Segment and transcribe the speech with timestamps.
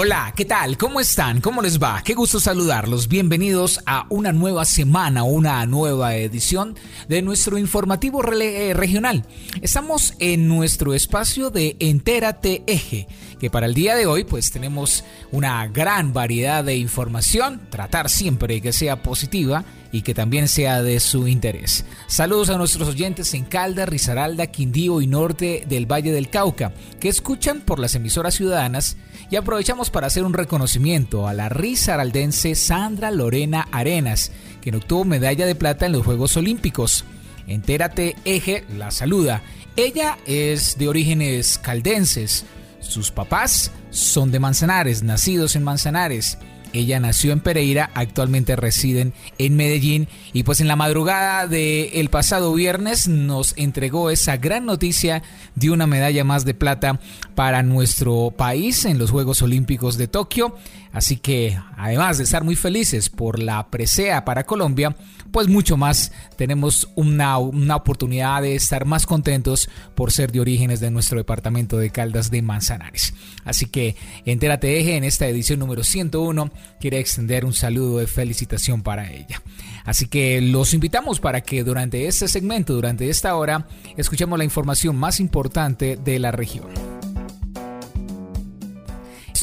[0.00, 0.78] Hola, ¿qué tal?
[0.78, 1.40] ¿Cómo están?
[1.40, 2.00] ¿Cómo les va?
[2.04, 3.08] Qué gusto saludarlos.
[3.08, 6.76] Bienvenidos a una nueva semana, una nueva edición
[7.08, 9.24] de nuestro informativo eh, regional.
[9.60, 13.08] Estamos en nuestro espacio de Entérate Eje,
[13.40, 18.60] que para el día de hoy pues tenemos una gran variedad de información, tratar siempre
[18.60, 21.84] que sea positiva y que también sea de su interés.
[22.06, 27.08] Saludos a nuestros oyentes en Calda, Risaralda, Quindío y norte del Valle del Cauca, que
[27.08, 28.96] escuchan por las emisoras ciudadanas
[29.30, 35.46] y aprovechamos para hacer un reconocimiento a la risaraldense Sandra Lorena Arenas, quien obtuvo medalla
[35.46, 37.04] de plata en los Juegos Olímpicos.
[37.46, 39.42] Entérate Eje la saluda.
[39.76, 42.44] Ella es de orígenes caldenses.
[42.88, 46.38] Sus papás son de Manzanares, nacidos en Manzanares.
[46.72, 52.52] Ella nació en Pereira, actualmente residen en Medellín y pues en la madrugada del pasado
[52.54, 55.22] viernes nos entregó esa gran noticia
[55.54, 56.98] de una medalla más de plata
[57.34, 60.56] para nuestro país en los Juegos Olímpicos de Tokio.
[60.92, 64.96] Así que además de estar muy felices por la presea para Colombia,
[65.30, 70.80] pues mucho más tenemos una, una, oportunidad de estar más contentos por ser de orígenes
[70.80, 73.14] de nuestro departamento de Caldas de Manzanares.
[73.44, 78.82] Así que entérate eje en esta edición número 101 quiere extender un saludo de felicitación
[78.82, 79.42] para ella.
[79.84, 84.96] Así que los invitamos para que durante este segmento, durante esta hora, escuchemos la información
[84.96, 86.87] más importante de la región.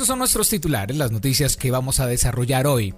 [0.06, 2.94] Estos son nuestros titulares, las noticias que vamos a desarrollar hoy.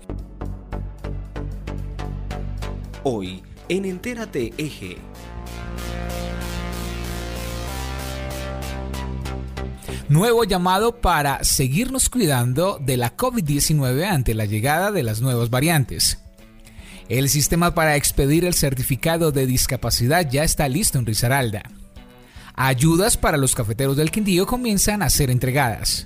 [3.03, 4.97] Hoy, en Entérate Eje.
[10.09, 16.17] Nuevo llamado para seguirnos cuidando de la COVID-19 ante la llegada de las nuevas variantes.
[17.07, 21.63] El sistema para expedir el certificado de discapacidad ya está listo en Risaralda.
[22.53, 26.05] Ayudas para los cafeteros del Quindío comienzan a ser entregadas.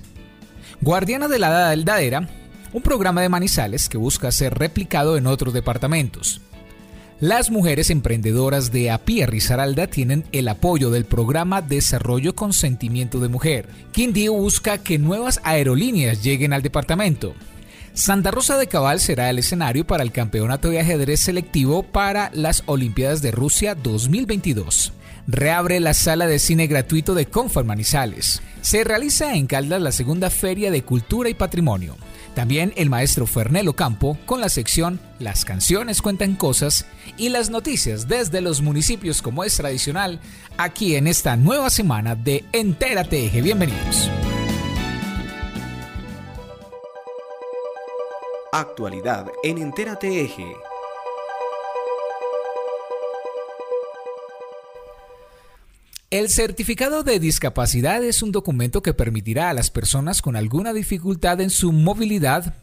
[0.82, 2.28] Guardiana de la Daldadera,
[2.72, 6.40] un programa de Manizales que busca ser replicado en otros departamentos.
[7.20, 13.28] Las mujeres emprendedoras de APIA Risaralda tienen el apoyo del programa Desarrollo con Sentimiento de
[13.28, 13.68] Mujer.
[13.92, 17.32] Quindío busca que nuevas aerolíneas lleguen al departamento.
[17.94, 22.64] Santa Rosa de Cabal será el escenario para el Campeonato de Ajedrez Selectivo para las
[22.66, 24.92] Olimpiadas de Rusia 2022.
[25.28, 28.42] Reabre la sala de cine gratuito de Confort Manizales.
[28.60, 31.96] Se realiza en Caldas la segunda Feria de Cultura y Patrimonio.
[32.34, 38.08] También el maestro Fernelo Campo con la sección Las canciones cuentan cosas y las noticias
[38.08, 40.18] desde los municipios como es tradicional
[40.56, 43.42] aquí en esta nueva semana de Entérate Eje.
[43.42, 44.10] Bienvenidos.
[48.50, 50.71] Actualidad en Entérate Eje.
[56.12, 61.40] El certificado de discapacidad es un documento que permitirá a las personas con alguna dificultad
[61.40, 62.54] en su movilidad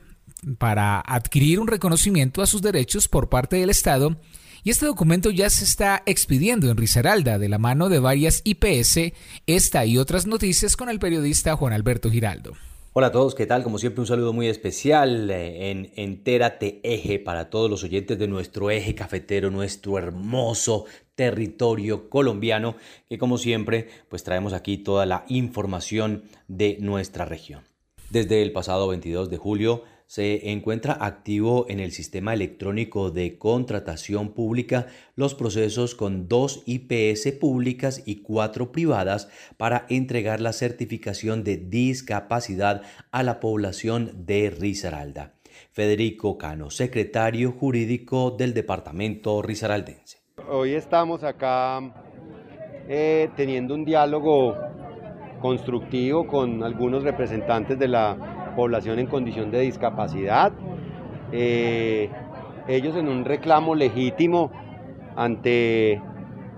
[0.60, 4.22] para adquirir un reconocimiento a sus derechos por parte del Estado
[4.64, 9.14] y este documento ya se está expidiendo en Risaralda de la mano de varias IPS,
[9.48, 12.54] esta y otras noticias con el periodista Juan Alberto Giraldo.
[12.92, 13.62] Hola a todos, ¿qué tal?
[13.62, 18.28] Como siempre un saludo muy especial eh, en Entérate Eje para todos los oyentes de
[18.28, 22.78] nuestro eje cafetero, nuestro hermoso territorio colombiano,
[23.08, 27.62] que como siempre pues traemos aquí toda la información de nuestra región.
[28.10, 34.34] Desde el pasado 22 de julio se encuentra activo en el sistema electrónico de contratación
[34.34, 41.58] pública los procesos con dos IPS públicas y cuatro privadas para entregar la certificación de
[41.58, 42.81] discapacidad
[43.12, 45.36] a la población de Risaralda.
[45.74, 50.17] Federico Cano, secretario jurídico del departamento risaraldense.
[50.50, 51.82] Hoy estamos acá
[52.88, 54.58] eh, teniendo un diálogo
[55.40, 60.51] constructivo con algunos representantes de la población en condición de discapacidad.
[61.31, 62.09] Eh,
[62.67, 64.51] ellos en un reclamo legítimo
[65.16, 66.01] ante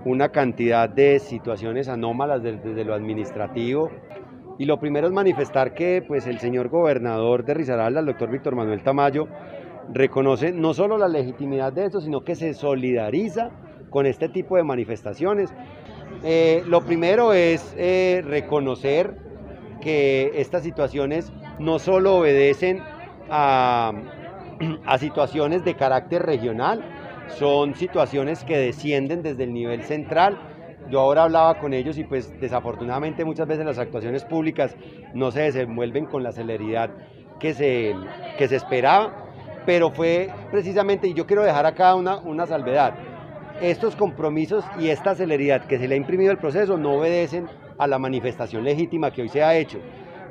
[0.04, 3.90] una cantidad de situaciones anómalas desde, lo administrativo.
[4.58, 8.54] Y lo primero es manifestar que pues, el señor gobernador de Risaralda, el doctor Víctor
[8.54, 9.26] Manuel Tamayo,
[9.92, 13.50] reconoce no solo la legitimidad de esto, sino que se solidariza
[13.90, 15.52] con este tipo de manifestaciones.
[16.24, 19.16] Eh, lo primero es eh, reconocer
[19.82, 22.82] que estas situaciones no solo obedecen
[23.28, 23.92] a
[24.98, 26.82] situaciones de carácter regional,
[27.38, 30.38] son situaciones que descienden desde el nivel central.
[30.90, 34.76] Yo ahora hablaba con ellos y pues desafortunadamente muchas veces las actuaciones públicas
[35.14, 36.90] no se desenvuelven con la celeridad
[37.38, 37.94] que se,
[38.36, 39.26] que se esperaba,
[39.64, 42.94] pero fue precisamente, y yo quiero dejar acá una, una salvedad,
[43.60, 47.86] estos compromisos y esta celeridad que se le ha imprimido al proceso no obedecen a
[47.86, 49.78] la manifestación legítima que hoy se ha hecho.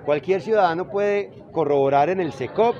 [0.05, 2.75] Cualquier ciudadano puede corroborar en el SECOP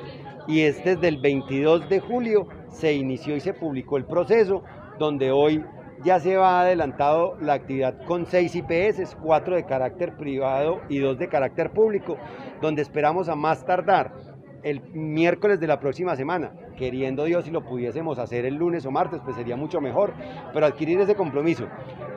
[0.47, 4.63] y es desde el 22 de julio se inició y se publicó el proceso,
[4.97, 5.63] donde hoy
[6.03, 11.19] ya se va adelantado la actividad con seis IPS, cuatro de carácter privado y dos
[11.19, 12.17] de carácter público,
[12.61, 14.30] donde esperamos a más tardar
[14.63, 18.91] el miércoles de la próxima semana, queriendo Dios si lo pudiésemos hacer el lunes o
[18.91, 20.13] martes, pues sería mucho mejor,
[20.53, 21.67] pero adquirir ese compromiso,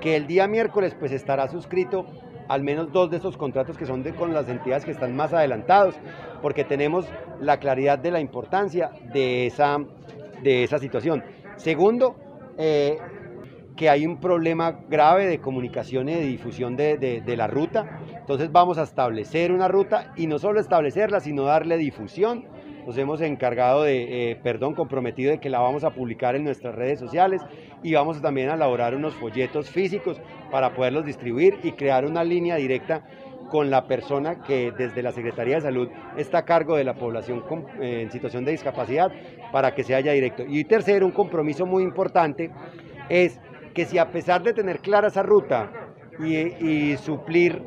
[0.00, 2.06] que el día miércoles pues estará suscrito
[2.48, 5.32] al menos dos de esos contratos que son de, con las entidades que están más
[5.32, 5.94] adelantados,
[6.42, 7.06] porque tenemos
[7.40, 9.78] la claridad de la importancia de esa,
[10.42, 11.24] de esa situación.
[11.56, 12.16] Segundo,
[12.58, 12.98] eh,
[13.76, 17.98] que hay un problema grave de comunicación y de difusión de, de, la ruta.
[18.16, 22.44] Entonces vamos a establecer una ruta y no solo establecerla, sino darle difusión.
[22.86, 26.74] Nos hemos encargado de, eh, perdón, comprometido de que la vamos a publicar en nuestras
[26.74, 27.40] redes sociales
[27.82, 32.56] y vamos también a elaborar unos folletos físicos para poderlos distribuir y crear una línea
[32.56, 33.04] directa
[33.50, 37.42] con la persona que desde la Secretaría de Salud está a cargo de la población
[37.80, 39.10] eh, en situación de discapacidad
[39.52, 40.44] para que se haya directo.
[40.46, 42.50] Y tercero, un compromiso muy importante
[43.08, 43.40] es
[43.74, 45.70] que si a pesar de tener clara esa ruta
[46.18, 47.62] y, suplir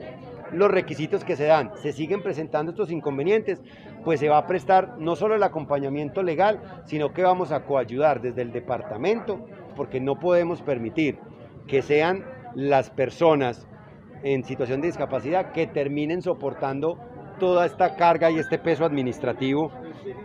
[0.54, 3.62] los requisitos que se dan, se siguen presentando estos inconvenientes,
[4.06, 8.21] pues se va a prestar no solo el acompañamiento legal, sino que vamos a coayudar
[8.21, 9.45] desde el departamento,
[9.75, 11.19] porque no podemos permitir
[11.68, 12.24] que sean
[12.56, 13.68] las personas
[14.24, 16.98] en situación de discapacidad que terminen soportando
[17.39, 19.71] toda esta carga y este peso administrativo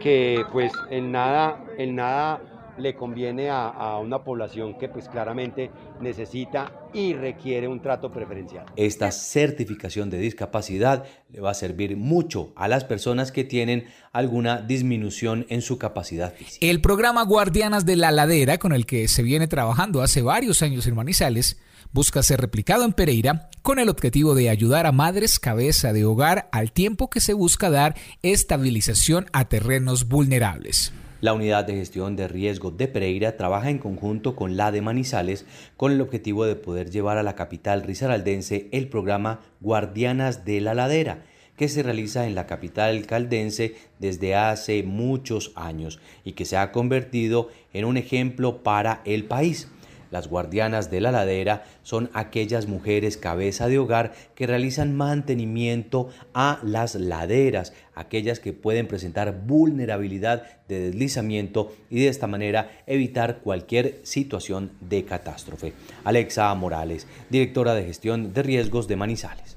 [0.01, 2.41] que pues en nada, en nada
[2.79, 5.71] le conviene a, una población que pues claramente
[6.01, 8.67] necesita y requiere un trato preferencial.
[8.77, 14.61] Esta certificación de discapacidad le va a servir mucho a las personas que tienen alguna
[14.61, 16.67] disminución en su capacidad física.
[16.67, 20.87] El programa Guardianas de la Ladera, con el que se viene trabajando hace varios años
[20.87, 21.61] en Manizales,
[21.93, 26.49] busca ser replicado en Pereira con el objetivo de ayudar a madres cabeza de hogar
[26.53, 30.93] al tiempo que se busca dar estabilización a terrenos vulnerables.
[31.23, 35.47] La Unidad de Gestión de Riesgo de Pereira trabaja en conjunto con la de Manizales
[35.77, 40.75] con el objetivo de poder llevar a la capital risaraldense el programa Guardianas de la
[40.75, 41.23] Ladera,
[41.57, 46.73] que se realiza en la capital caldense desde hace muchos años y que se ha
[46.73, 49.69] convertido en un ejemplo para el país.
[50.13, 56.61] Las guardianas de la ladera son aquellas mujeres cabeza de hogar que realizan mantenimiento a
[56.63, 64.01] las laderas, aquellas que pueden presentar vulnerabilidad de deslizamiento y de esta manera evitar cualquier
[64.03, 65.73] situación de catástrofe.
[66.05, 69.57] Alexa Morales, directora de gestión de riesgos de Manizales.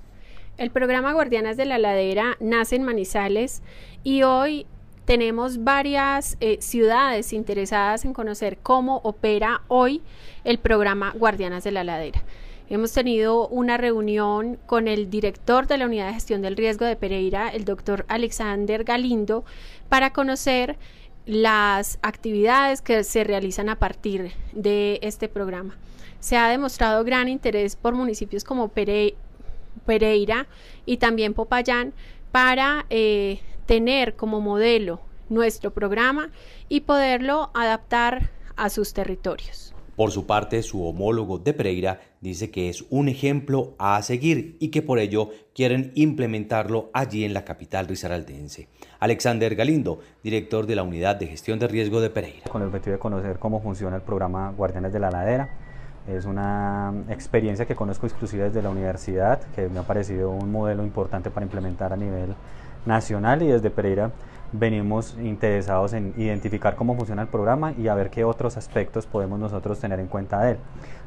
[0.58, 3.62] El programa Guardianas de la Ladera nace en Manizales
[4.06, 4.68] y hoy
[5.06, 10.02] tenemos varias eh, ciudades interesadas en conocer cómo opera hoy
[10.44, 12.24] el programa Guardianas de la Ladera.
[12.68, 16.96] Hemos tenido una reunión con el director de la Unidad de Gestión del Riesgo de
[16.96, 19.46] Pereira, el doctor Alexander Galindo,
[19.88, 20.76] para conocer
[21.28, 25.78] las actividades que se realizan a partir de este programa.
[26.20, 28.72] Se ha demostrado gran interés por municipios como
[29.86, 30.48] Pereira
[30.88, 31.94] y también Popayán
[32.32, 36.30] para eh, tener como modelo nuestro programa
[36.70, 39.76] y poderlo adaptar a sus territorios.
[39.96, 44.68] Por su parte, su homólogo de Pereira dice que es un ejemplo a seguir y
[44.68, 48.68] que por ello quieren implementarlo allí en la capital risaraldense.
[49.00, 52.50] Alexander Galindo, director de la Unidad de Gestión de Riesgo de Pereira.
[52.50, 55.50] Con el objetivo de conocer cómo funciona el programa Guardianes de la Ladera.
[56.10, 60.84] Es una experiencia que conozco exclusiva desde la universidad, que me ha parecido un modelo
[60.84, 62.36] importante para implementar a nivel
[62.86, 64.12] nacional y desde Pereira
[64.52, 69.40] venimos interesados en identificar cómo funciona el programa y a ver qué otros aspectos podemos
[69.40, 70.58] nosotros tener en cuenta de él.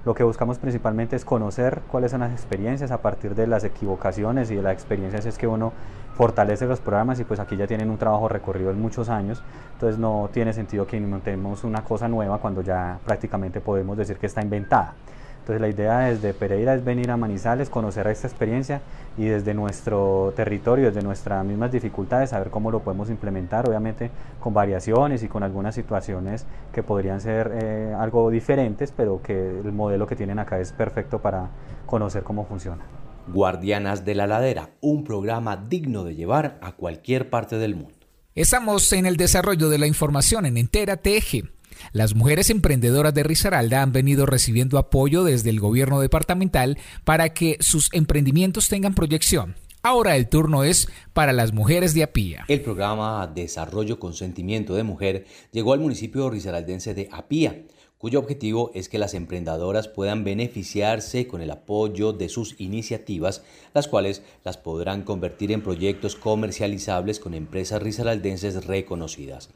[0.05, 4.51] Lo que buscamos principalmente es conocer cuáles son las experiencias a partir de las equivocaciones
[4.51, 5.73] y de las experiencias es que uno
[6.15, 9.43] fortalece los programas y pues aquí ya tienen un trabajo recorrido en muchos años,
[9.75, 14.27] entonces no tiene sentido que montemos una cosa nueva cuando ya prácticamente podemos decir que
[14.27, 14.95] está inventada.
[15.41, 18.83] Entonces la idea desde Pereira es venir a Manizales, conocer esta experiencia
[19.19, 24.55] y desde nuestro territorio, desde nuestras mismas dificultades, saber cómo lo podemos implementar, obviamente con
[24.55, 30.07] variaciones y con algunas situaciones que podrían ser eh, algo diferentes, pero que el modelo
[30.07, 31.51] que tienen acá es perfecto para
[31.85, 32.85] conocer cómo funciona.
[33.27, 37.95] Guardianas de la Ladera, un programa digno de llevar a cualquier parte del mundo.
[38.37, 41.58] Estamos en el desarrollo de la información en Entera TG.
[41.93, 47.57] Las mujeres emprendedoras de Risaralda han venido recibiendo apoyo desde el gobierno departamental para que
[47.61, 49.57] sus emprendimientos tengan proyección.
[49.83, 52.45] Ahora el turno es para las mujeres de Apía.
[52.49, 57.63] El programa Desarrollo Consentimiento de Mujer llegó al municipio risaraldense de Apía,
[57.97, 63.43] cuyo objetivo es que las emprendedoras puedan beneficiarse con el apoyo de sus iniciativas,
[63.73, 69.51] las cuales las podrán convertir en proyectos comercializables con empresas risaraldenses reconocidas.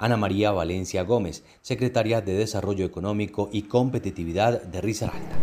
[0.00, 5.36] Ana María Valencia Gómez, secretaria de Desarrollo Económico y Competitividad de Risaralda.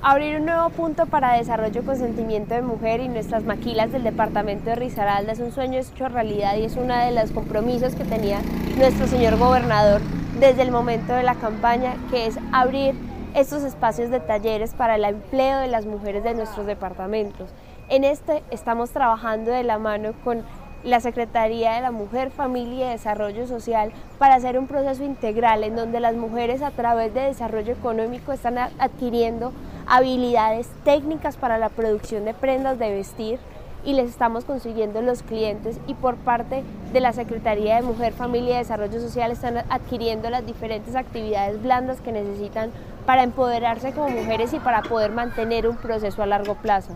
[0.00, 4.70] Abrir un nuevo punto para desarrollo con sentimiento de mujer y nuestras maquilas del departamento
[4.70, 8.40] de Risaralda es un sueño hecho realidad y es uno de los compromisos que tenía
[8.78, 10.00] nuestro señor gobernador
[10.40, 12.94] desde el momento de la campaña, que es abrir
[13.34, 17.50] estos espacios de talleres para el empleo de las mujeres de nuestros departamentos.
[17.90, 20.44] En este estamos trabajando de la mano con
[20.84, 25.76] la Secretaría de la Mujer, Familia y Desarrollo Social para hacer un proceso integral en
[25.76, 29.52] donde las mujeres a través de desarrollo económico están adquiriendo
[29.86, 33.38] habilidades técnicas para la producción de prendas de vestir
[33.84, 38.56] y les estamos consiguiendo los clientes y por parte de la Secretaría de Mujer, Familia
[38.56, 42.70] y Desarrollo Social están adquiriendo las diferentes actividades blandas que necesitan
[43.06, 46.92] para empoderarse como mujeres y para poder mantener un proceso a largo plazo.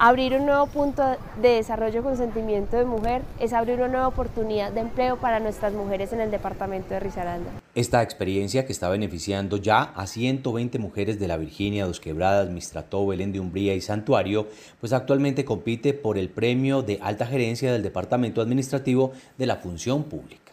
[0.00, 1.02] Abrir un nuevo punto
[1.42, 5.72] de desarrollo con sentimiento de mujer es abrir una nueva oportunidad de empleo para nuestras
[5.72, 7.50] mujeres en el departamento de Risaralda.
[7.74, 13.08] Esta experiencia que está beneficiando ya a 120 mujeres de la Virginia, Dos Quebradas, Mistrató,
[13.08, 14.46] Belén de Umbría y Santuario,
[14.78, 20.04] pues actualmente compite por el premio de alta gerencia del Departamento Administrativo de la Función
[20.04, 20.47] Pública.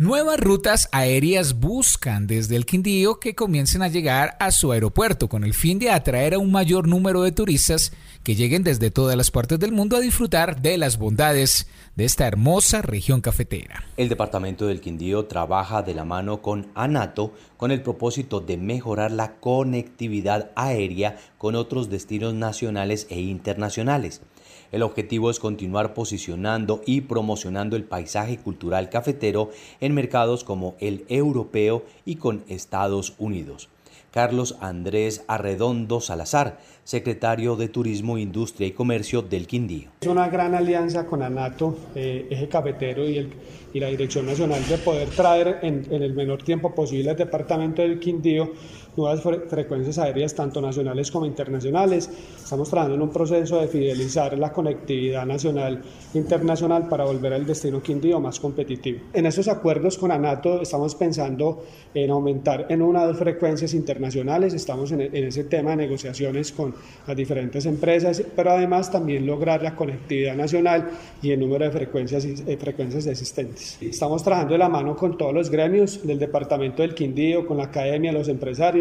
[0.00, 5.44] Nuevas rutas aéreas buscan desde el Quindío que comiencen a llegar a su aeropuerto con
[5.44, 7.92] el fin de atraer a un mayor número de turistas
[8.22, 12.26] que lleguen desde todas las partes del mundo a disfrutar de las bondades de esta
[12.26, 13.84] hermosa región cafetera.
[13.98, 19.10] El departamento del Quindío trabaja de la mano con ANATO con el propósito de mejorar
[19.10, 24.22] la conectividad aérea con otros destinos nacionales e internacionales.
[24.72, 29.50] El objetivo es continuar posicionando y promocionando el paisaje cultural cafetero
[29.80, 33.68] en mercados como el europeo y con Estados Unidos.
[34.12, 39.90] Carlos Andrés Arredondo Salazar, secretario de Turismo, Industria y Comercio del Quindío.
[40.00, 43.32] Es una gran alianza con ANATO, eh, Eje Cafetero y, el,
[43.74, 48.00] la Dirección Nacional de poder traer en, en el menor tiempo posible al departamento del
[48.00, 48.52] Quindío
[48.96, 52.10] nuevas frecuencias aéreas tanto nacionales como internacionales.
[52.42, 55.82] Estamos trabajando en un proceso de fidelizar la conectividad nacional
[56.14, 59.00] e internacional para volver al destino Quindío más competitivo.
[59.12, 64.54] En esos acuerdos con ANATO estamos pensando en aumentar en una o dos frecuencias internacionales,
[64.54, 66.74] estamos en, en ese tema de negociaciones con
[67.06, 70.90] las diferentes empresas, pero además también lograr la conectividad nacional
[71.22, 73.78] y el número de frecuencias, eh, frecuencias existentes.
[73.80, 77.64] Estamos trabajando de la mano con todos los gremios del departamento del Quindío, con la
[77.64, 78.79] academia, los empresarios,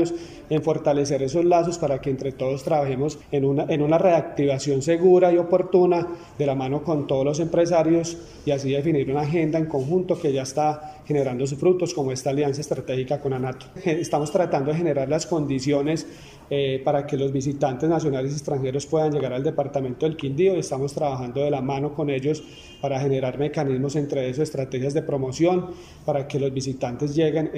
[0.50, 5.32] en fortalecer esos lazos para que entre todos trabajemos en una, en una reactivación segura
[5.32, 9.65] y oportuna de la mano con todos los empresarios y así definir una agenda en
[9.65, 13.68] conjunto que ya está generando sus frutos como esta alianza estratégica con ANATO.
[13.86, 16.08] Estamos tratando de generar las condiciones
[16.51, 20.60] eh, para que los visitantes nacionales y extranjeros puedan llegar al departamento del Quindío y
[20.60, 22.44] estamos trabajando de la mano con ellos
[22.82, 25.68] para generar mecanismos entre esos, estrategias de promoción
[26.06, 27.51] para que los visitantes lleguen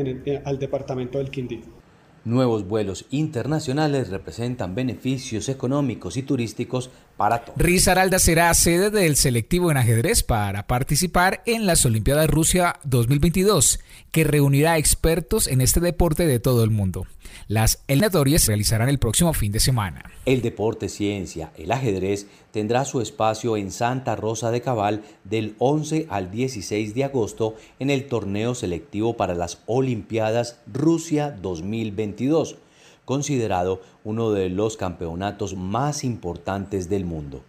[0.44, 1.81] al departamento del Quindío.
[2.24, 7.60] Nuevos vuelos internacionales representan beneficios económicos y turísticos para todos.
[7.60, 13.80] Risaralda será sede del selectivo en ajedrez para participar en las Olimpiadas Rusia 2022,
[14.12, 17.08] que reunirá expertos en este deporte de todo el mundo.
[17.48, 20.04] Las eliminatorias se realizarán el próximo fin de semana.
[20.26, 26.08] El deporte ciencia, el ajedrez, tendrá su espacio en Santa Rosa de Cabal del 11
[26.10, 32.58] al 16 de agosto en el torneo selectivo para las Olimpiadas Rusia 2022,
[33.06, 37.44] considerado uno de los campeonatos más importantes del mundo.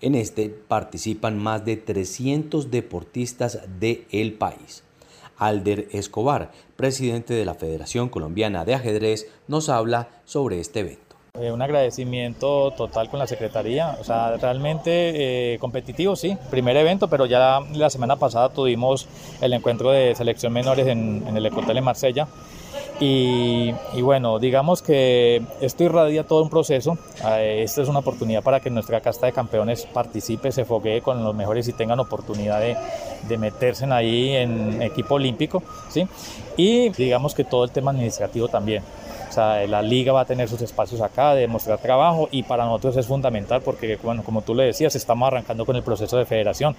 [0.00, 4.82] En este participan más de 300 deportistas del el país.
[5.38, 11.16] Alder Escobar, presidente de la Federación Colombiana de Ajedrez, nos habla sobre este evento.
[11.40, 17.08] Eh, un agradecimiento total con la Secretaría, o sea, realmente eh, competitivo, sí, primer evento,
[17.08, 19.06] pero ya la semana pasada tuvimos
[19.42, 22.26] el encuentro de selección menores en, en el Ecotel en Marsella
[22.98, 26.96] Y, bueno, digamos que esto irradia todo un proceso.
[27.26, 31.22] Eh, esta es una oportunidad para que nuestra casta de campeones participe, se foguee con
[31.22, 32.76] los mejores y tengan oportunidad de,
[33.28, 35.62] de meterse ahí en equipo olímpico.
[35.90, 36.08] ¿sí?
[36.56, 38.82] Y digamos que todo el tema administrativo también.
[39.28, 42.64] O sea, la liga va a tener sus espacios acá de mostrar trabajo y para
[42.64, 46.24] nosotros es fundamental porque, bueno, como tú le decías, estamos arrancando con el proceso de
[46.24, 46.74] federación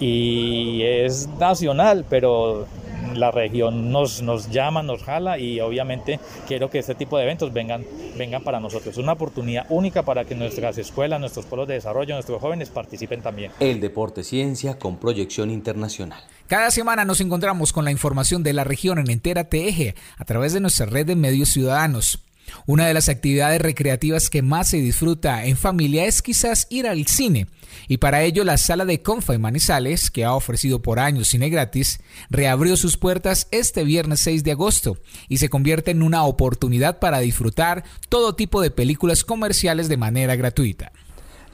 [0.00, 2.66] y es nacional, pero
[3.14, 7.52] la región nos, nos llama, nos jala y obviamente quiero que este tipo de eventos
[7.52, 7.84] vengan,
[8.16, 8.94] vengan para nosotros.
[8.94, 13.22] Es una oportunidad única para que nuestras escuelas, nuestros pueblos de desarrollo, nuestros jóvenes participen
[13.22, 13.52] también.
[13.60, 16.22] El deporte ciencia con proyección internacional.
[16.46, 20.52] Cada semana nos encontramos con la información de la región en Entera Eje a través
[20.52, 22.24] de nuestra red de medios ciudadanos.
[22.66, 27.06] Una de las actividades recreativas que más se disfruta en familia es quizás ir al
[27.06, 27.46] cine.
[27.88, 31.50] Y para ello la sala de Confa y Manizales, que ha ofrecido por años cine
[31.50, 34.98] gratis, reabrió sus puertas este viernes 6 de agosto
[35.28, 40.36] y se convierte en una oportunidad para disfrutar todo tipo de películas comerciales de manera
[40.36, 40.92] gratuita.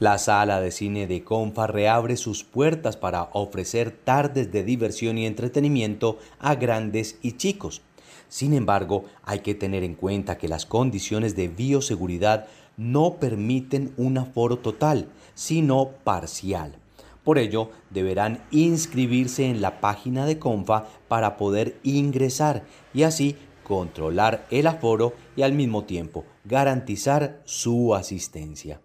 [0.01, 5.27] La sala de cine de Confa reabre sus puertas para ofrecer tardes de diversión y
[5.27, 7.83] entretenimiento a grandes y chicos
[8.31, 12.47] sin embargo, hay que tener en cuenta que las condiciones de bioseguridad
[12.77, 16.77] no permiten un aforo total, sino parcial.
[17.25, 23.35] Por ello, deberán inscribirse en la página de Confa para poder ingresar y así
[23.65, 28.79] controlar el aforo y al mismo tiempo garantizar su asistencia.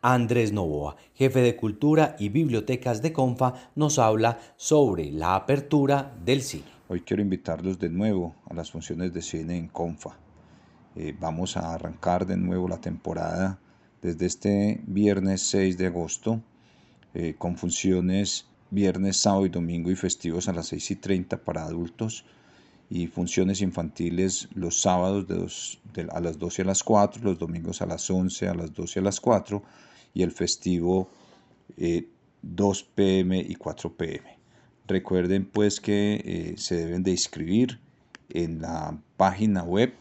[0.00, 6.42] Andrés Novoa, jefe de Cultura y Bibliotecas de Confa, nos habla sobre la apertura del
[6.42, 6.71] cine.
[6.92, 10.10] Hoy quiero invitarlos de nuevo a las funciones de cine en Confa.
[10.94, 13.58] Eh, vamos a arrancar de nuevo la temporada
[14.02, 16.42] desde este viernes 6 de agosto
[17.14, 21.64] eh, con funciones viernes, sábado y domingo y festivos a las 6 y 30 para
[21.64, 22.26] adultos
[22.90, 25.80] y funciones infantiles los sábados
[26.10, 29.02] a las 12 a las 4, los domingos a las 11, a las 12 a
[29.02, 29.62] las 4
[30.12, 31.08] y el festivo
[31.78, 34.41] 2 eh, pm y 4 pm.
[34.86, 37.78] Recuerden pues que eh, se deben de inscribir
[38.30, 39.94] en la página web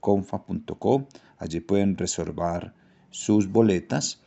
[0.00, 1.06] confa.co.
[1.38, 2.74] Allí pueden reservar
[3.10, 4.20] sus boletas.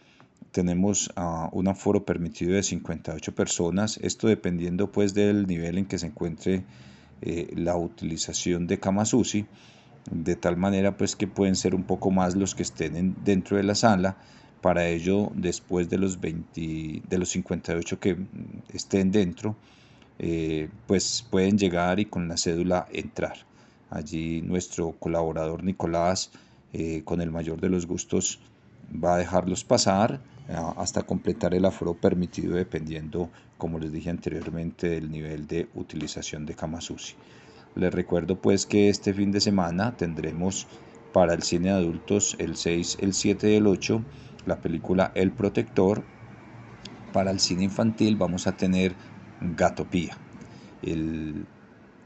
[0.51, 3.97] Tenemos uh, un aforo permitido de 58 personas.
[3.97, 6.63] Esto dependiendo pues del nivel en que se encuentre
[7.21, 9.45] eh, la utilización de Kamasusi.
[10.11, 13.63] De tal manera pues que pueden ser un poco más los que estén dentro de
[13.63, 14.17] la sala.
[14.61, 18.27] Para ello, después de los, 20, de los 58 que mm,
[18.73, 19.55] estén dentro,
[20.19, 23.37] eh, pues pueden llegar y con la cédula entrar.
[23.89, 26.31] Allí nuestro colaborador Nicolás,
[26.73, 28.39] eh, con el mayor de los gustos,
[28.91, 34.89] va a dejarlos pasar eh, hasta completar el aforo permitido dependiendo, como les dije anteriormente,
[34.89, 37.15] del nivel de utilización de Kamasusi.
[37.75, 40.67] Les recuerdo pues que este fin de semana tendremos
[41.13, 44.03] para el cine de adultos el 6, el 7 y el 8
[44.47, 46.03] la película El Protector.
[47.13, 48.95] Para el cine infantil vamos a tener
[49.41, 50.17] Gatopía.
[50.81, 51.45] El,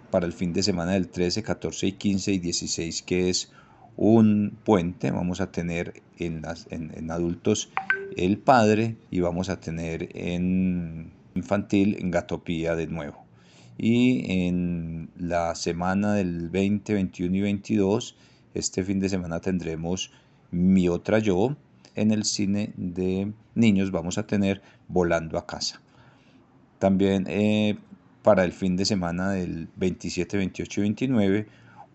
[0.10, 3.52] para el fin de semana del 13, 14 y 15 y 16, que es
[3.98, 7.70] un puente, vamos a tener en, en, adultos
[8.16, 13.26] el padre y vamos a tener en infantil en Gatopía de nuevo.
[13.78, 18.16] Y en la semana del 20, 21 y 22,
[18.54, 20.12] este fin de semana tendremos
[20.52, 21.56] Mi otra yo.
[21.96, 25.82] En el cine de niños vamos a tener Volando a casa.
[26.82, 27.78] También eh,
[28.24, 31.48] para el fin de semana del 27, 28 y 29,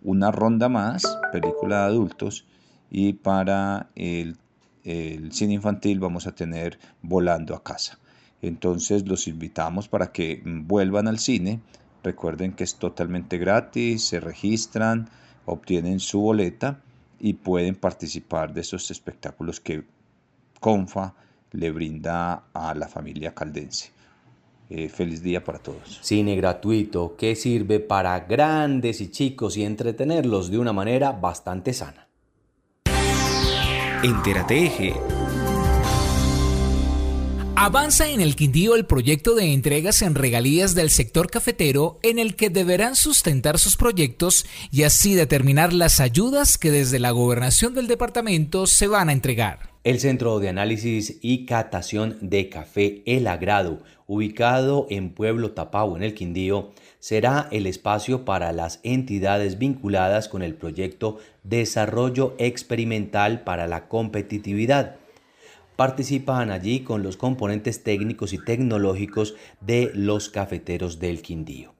[0.04, 2.44] una ronda más, película de adultos,
[2.88, 4.36] y para el,
[4.84, 7.98] el cine infantil vamos a tener Volando a casa.
[8.40, 11.58] Entonces los invitamos para que vuelvan al cine.
[12.04, 15.08] Recuerden que es totalmente gratis, se registran,
[15.46, 16.78] obtienen su boleta
[17.18, 19.82] y pueden participar de estos espectáculos que
[20.60, 21.12] Confa
[21.50, 23.95] le brinda a la familia caldense.
[24.68, 26.00] Eh, feliz día para todos.
[26.02, 32.08] Cine gratuito que sirve para grandes y chicos y entretenerlos de una manera bastante sana.
[34.02, 34.94] Entérate Eje.
[37.58, 42.36] Avanza en el Quindío el proyecto de entregas en regalías del sector cafetero en el
[42.36, 47.86] que deberán sustentar sus proyectos y así determinar las ayudas que desde la gobernación del
[47.86, 49.75] departamento se van a entregar.
[49.86, 56.02] El Centro de Análisis y Catación de Café El Agrado, ubicado en Pueblo Tapau, en
[56.02, 63.68] el Quindío, será el espacio para las entidades vinculadas con el proyecto Desarrollo Experimental para
[63.68, 64.96] la Competitividad.
[65.76, 71.75] Participan allí con los componentes técnicos y tecnológicos de los cafeteros del Quindío.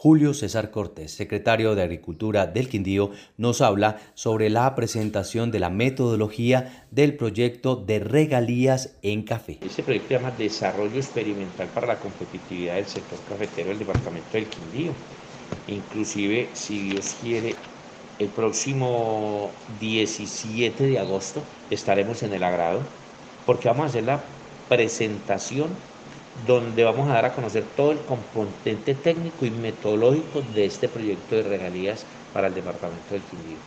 [0.00, 5.70] Julio César Cortés, secretario de Agricultura del Quindío, nos habla sobre la presentación de la
[5.70, 9.58] metodología del proyecto de regalías en café.
[9.60, 14.46] Este proyecto se llama Desarrollo Experimental para la Competitividad del Sector Cafetero del Departamento del
[14.46, 14.92] Quindío.
[15.66, 17.56] Inclusive, si Dios quiere,
[18.20, 22.82] el próximo 17 de agosto estaremos en el agrado
[23.44, 24.22] porque vamos a hacer la
[24.68, 25.70] presentación
[26.46, 31.34] donde vamos a dar a conocer todo el componente técnico y metodológico de este proyecto
[31.36, 33.58] de regalías para el departamento del Quindío.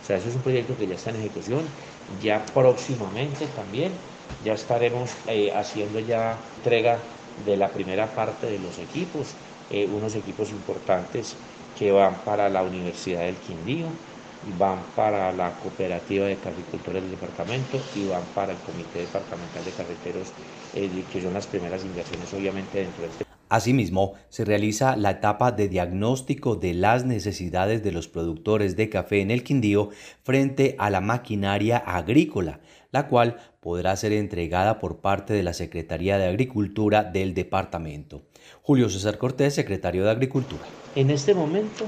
[0.00, 1.74] O sea, eso es un proyecto que ya está en ejecución,
[2.06, 3.92] ya próximamente también,
[4.38, 6.98] ya estaremos eh, haciendo ya entrega
[7.36, 11.38] de la primera parte de los equipos, eh, unos equipos importantes
[11.74, 14.00] que van para la Universidad del Quindío,
[14.42, 19.74] van para la cooperativa de caficultores del departamento y van para el Comité Departamental de
[19.74, 20.34] Carreteros,
[20.74, 23.10] eh, que son las primeras inversiones obviamente dentro del
[23.50, 29.22] Asimismo, se realiza la etapa de diagnóstico de las necesidades de los productores de café
[29.22, 29.90] en el Quindío
[30.22, 32.60] frente a la maquinaria agrícola,
[32.92, 38.22] la cual podrá ser entregada por parte de la Secretaría de Agricultura del departamento.
[38.62, 40.62] Julio César Cortés, secretario de Agricultura.
[40.94, 41.86] En este momento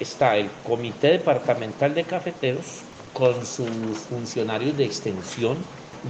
[0.00, 2.80] está el Comité Departamental de Cafeteros
[3.12, 5.58] con sus funcionarios de extensión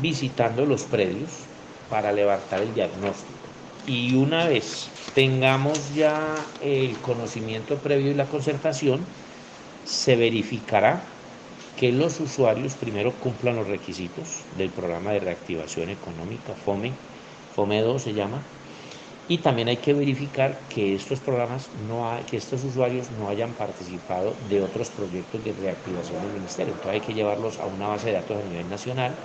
[0.00, 1.49] visitando los predios
[1.90, 3.48] para levantar el diagnóstico.
[3.86, 9.00] Y una vez tengamos ya el conocimiento previo y la concertación,
[9.84, 11.02] se verificará
[11.76, 16.92] que los usuarios primero cumplan los requisitos del programa de reactivación económica, FOME,
[17.54, 18.42] FOME 2 se llama,
[19.26, 24.36] y también hay que verificar que estos programas, no que estos usuarios no hayan participado
[24.48, 26.74] de otros proyectos de reactivación del ministerio.
[26.74, 29.20] Entonces hay que llevarlos a una base de datos a nivel nacional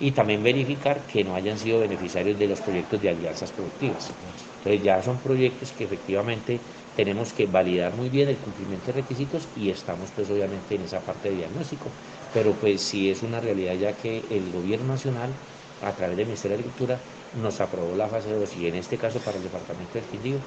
[0.00, 4.18] y también verificar que no hayan sido beneficiarios de los proyectos de alianzas productivas.
[4.54, 9.50] Entonces ya son proyectos que efectivamente tenemos que validar muy bien el cumplimiento de requisitos
[9.54, 11.96] y estamos pues obviamente en esa parte de diagnóstico.
[12.30, 15.40] Pero pues sí es una realidad ya que el gobierno nacional
[15.80, 19.22] a través del Ministerio de Agricultura nos aprobó la fase 2 y en este caso
[19.22, 20.44] para el departamento del Quindío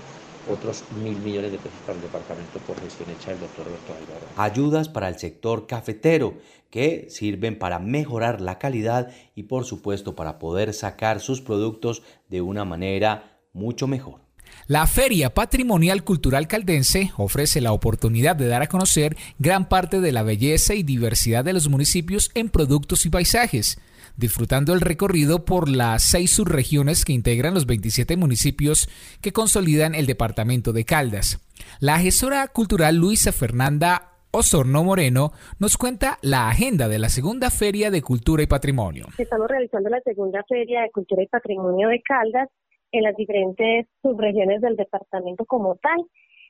[0.49, 4.25] otros mil millones de pesos para el departamento por gestión hecha del doctor Roberto Álvaro.
[4.37, 6.35] Ayudas para el sector cafetero
[6.69, 12.41] que sirven para mejorar la calidad y por supuesto para poder sacar sus productos de
[12.41, 14.21] una manera mucho mejor.
[14.67, 20.11] La Feria Patrimonial Cultural Caldense ofrece la oportunidad de dar a conocer gran parte de
[20.11, 23.79] la belleza y diversidad de los municipios en productos y paisajes
[24.17, 28.87] disfrutando el recorrido por las seis subregiones que integran los 27 municipios
[29.21, 31.39] que consolidan el departamento de Caldas.
[31.79, 37.91] La gestora cultural Luisa Fernanda Osorno Moreno nos cuenta la agenda de la segunda Feria
[37.91, 39.07] de Cultura y Patrimonio.
[39.17, 42.49] Estamos realizando la segunda Feria de Cultura y Patrimonio de Caldas
[42.91, 46.03] en las diferentes subregiones del departamento como tal.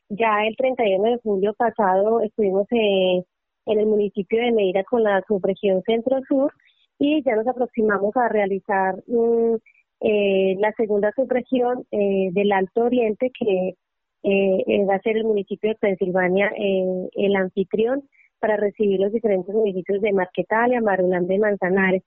[0.08, 3.26] Ya el 31 de julio pasado estuvimos en
[3.66, 6.54] el municipio de Meira con la subregión centro-sur
[7.00, 9.56] y ya nos aproximamos a realizar mm,
[10.02, 13.76] eh, la segunda subregión eh, del Alto Oriente, que
[14.24, 18.04] eh, va a ser el municipio de Pensilvania el anfitrión
[18.40, 22.04] para recibir los diferentes municipios de Marquetalia, Marulanda y Manzanares.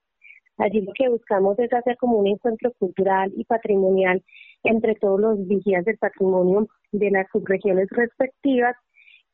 [0.59, 4.23] Allí lo que buscamos es hacer como un encuentro cultural y patrimonial
[4.65, 8.77] entre todos los vigías del patrimonio de las subregiones respectivas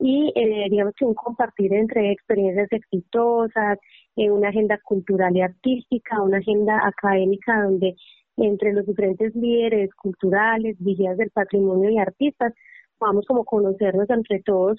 [0.04, 3.78] y eh, digamos que un compartir entre experiencias exitosas,
[4.16, 7.94] eh, una agenda cultural y artística, una agenda académica donde
[8.36, 12.52] entre los diferentes líderes culturales, vigías del patrimonio y artistas,
[12.98, 14.76] podamos como conocernos entre todos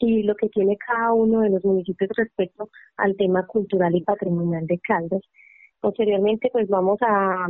[0.00, 4.66] y lo que tiene cada uno de los municipios respecto al tema cultural y patrimonial
[4.66, 5.22] de Caldas.
[5.80, 7.46] Posteriormente, pues vamos a,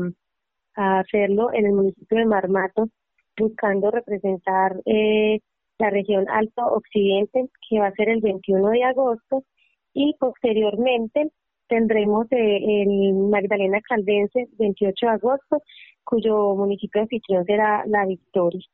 [0.76, 2.88] a hacerlo en el municipio de Marmato,
[3.38, 5.40] buscando representar eh,
[5.82, 9.42] la región Alto Occidente, que va a ser el 21 de agosto,
[9.92, 11.30] y posteriormente
[11.66, 15.62] tendremos eh, el Magdalena Caldense, 28 de agosto,
[16.04, 18.64] cuyo municipio anfitrión será La Victoria.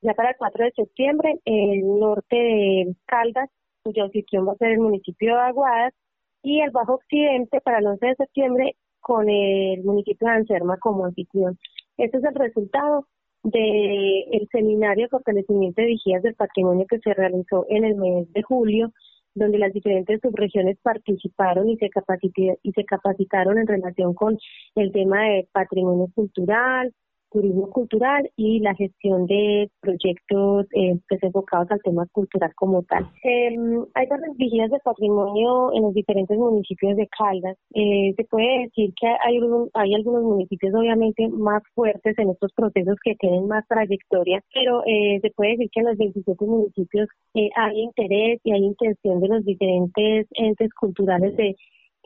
[0.00, 3.50] Ya para el 4 de septiembre, el norte de Caldas,
[3.82, 5.92] cuyo anfitrión va a ser el municipio de Aguadas,
[6.42, 11.04] y el Bajo Occidente para el 11 de septiembre con el municipio de Anserma como
[11.04, 11.58] anfitrión.
[11.98, 13.06] Este es el resultado
[13.44, 18.32] del el seminario de fortalecimiento de vigías del patrimonio que se realizó en el mes
[18.32, 18.92] de julio,
[19.34, 21.90] donde las diferentes subregiones participaron y se,
[22.62, 24.38] y se capacitaron en relación con
[24.76, 26.92] el tema de patrimonio cultural,
[27.34, 33.10] turismo cultural y la gestión de proyectos eh, pues, enfocados al tema cultural como tal.
[33.24, 33.56] Eh,
[33.94, 37.58] hay varias vigías de patrimonio en los diferentes municipios de Caldas.
[37.74, 39.40] Eh, se puede decir que hay,
[39.74, 45.18] hay algunos municipios obviamente más fuertes en estos procesos que tienen más trayectoria, pero eh,
[45.20, 49.28] se puede decir que en los 27 municipios eh, hay interés y hay intención de
[49.28, 51.56] los diferentes entes culturales de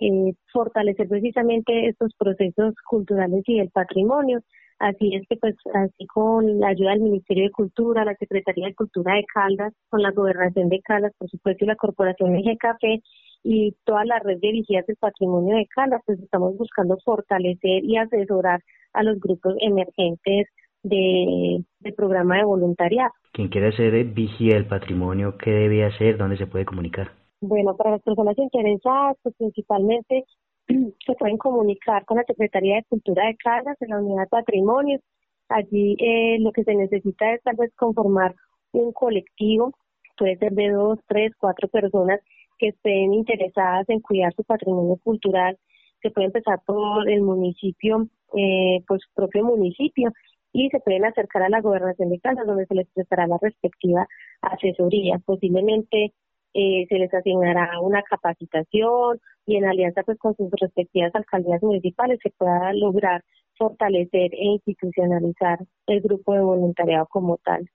[0.01, 4.41] eh, fortalecer precisamente estos procesos culturales y el patrimonio.
[4.79, 8.75] Así es que, pues, así con la ayuda del Ministerio de Cultura, la Secretaría de
[8.75, 13.03] Cultura de Caldas, con la Gobernación de Caldas, por supuesto, y la Corporación Eje Café
[13.43, 17.97] y toda la red de vigías del patrimonio de Caldas, pues estamos buscando fortalecer y
[17.97, 18.61] asesorar
[18.93, 20.47] a los grupos emergentes
[20.83, 23.11] de, del programa de voluntariado.
[23.33, 26.19] Quien quiera ser vigía del patrimonio, ¿qué debe hacer?
[26.19, 27.11] ¿Dónde se puede comunicar?
[27.41, 30.25] Bueno, para las personas interesadas, pues principalmente
[31.07, 35.01] se pueden comunicar con la Secretaría de Cultura de Caldas en la Unidad de Patrimonio.
[35.49, 38.35] Allí eh, lo que se necesita es tal vez conformar
[38.73, 39.73] un colectivo,
[40.17, 42.21] puede ser de dos, tres, cuatro personas
[42.59, 45.57] que estén interesadas en cuidar su patrimonio cultural.
[46.03, 50.13] Se puede empezar por el municipio, eh, pues propio municipio,
[50.53, 54.07] y se pueden acercar a la gobernación de Caldas, donde se les prestará la respectiva
[54.43, 55.19] asesoría.
[55.25, 56.13] Posiblemente
[56.55, 62.19] eh, se les asignará una capacitación y en alianza pues con sus respectivas alcaldías municipales
[62.23, 63.23] se pueda lograr
[63.57, 67.69] fortalecer e institucionalizar el grupo de voluntariado como tal.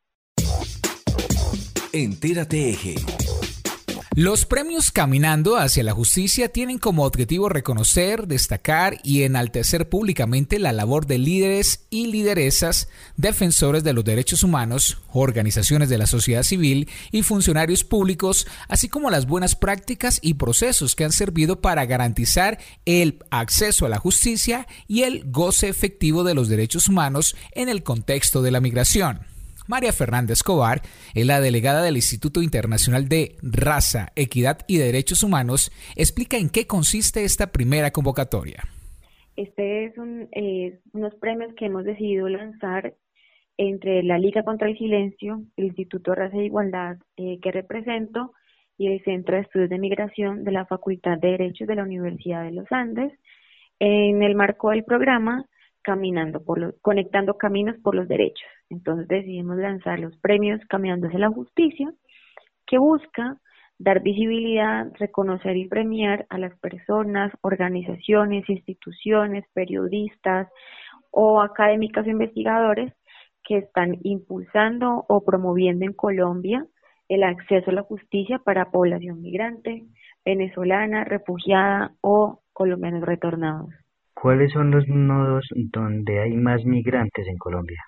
[1.91, 2.95] Entérate Eje.
[4.15, 10.71] Los premios Caminando hacia la Justicia tienen como objetivo reconocer, destacar y enaltecer públicamente la
[10.71, 16.89] labor de líderes y lideresas, defensores de los derechos humanos, organizaciones de la sociedad civil
[17.12, 22.60] y funcionarios públicos, así como las buenas prácticas y procesos que han servido para garantizar
[22.86, 27.82] el acceso a la justicia y el goce efectivo de los derechos humanos en el
[27.82, 29.33] contexto de la migración.
[29.67, 30.82] María Fernández Escobar
[31.13, 35.71] es la delegada del Instituto Internacional de Raza, Equidad y Derechos Humanos.
[35.95, 38.63] Explica en qué consiste esta primera convocatoria.
[39.36, 42.93] Este es un, eh, unos premios que hemos decidido lanzar
[43.58, 48.34] entre la Liga contra el Silencio, el Instituto Raza e Igualdad eh, que represento
[48.78, 52.43] y el Centro de Estudios de Migración de la Facultad de Derechos de la Universidad
[52.43, 53.13] de los Andes.
[53.80, 55.45] En el marco del programa
[55.84, 58.47] caminando por los, conectando caminos por los derechos.
[58.73, 61.93] Entonces decidimos lanzar los premios Caminando hacia la Justicia,
[62.65, 63.38] que busca
[63.77, 70.47] dar visibilidad, reconocer y premiar a las personas, organizaciones, instituciones, periodistas
[71.12, 72.93] o académicas o investigadores
[73.43, 76.65] que están impulsando o promoviendo en Colombia
[77.09, 79.83] el acceso a la justicia para población migrante,
[80.25, 83.69] venezolana, refugiada o colombianos retornados.
[84.13, 87.83] ¿Cuáles son los nodos donde hay más migrantes en Colombia?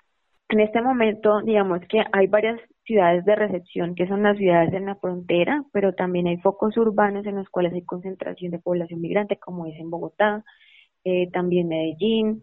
[0.48, 4.86] En este momento, digamos que hay varias ciudades de recepción que son las ciudades en
[4.86, 9.38] la frontera, pero también hay focos urbanos en los cuales hay concentración de población migrante,
[9.38, 10.44] como es en Bogotá,
[11.04, 12.42] eh, también Medellín.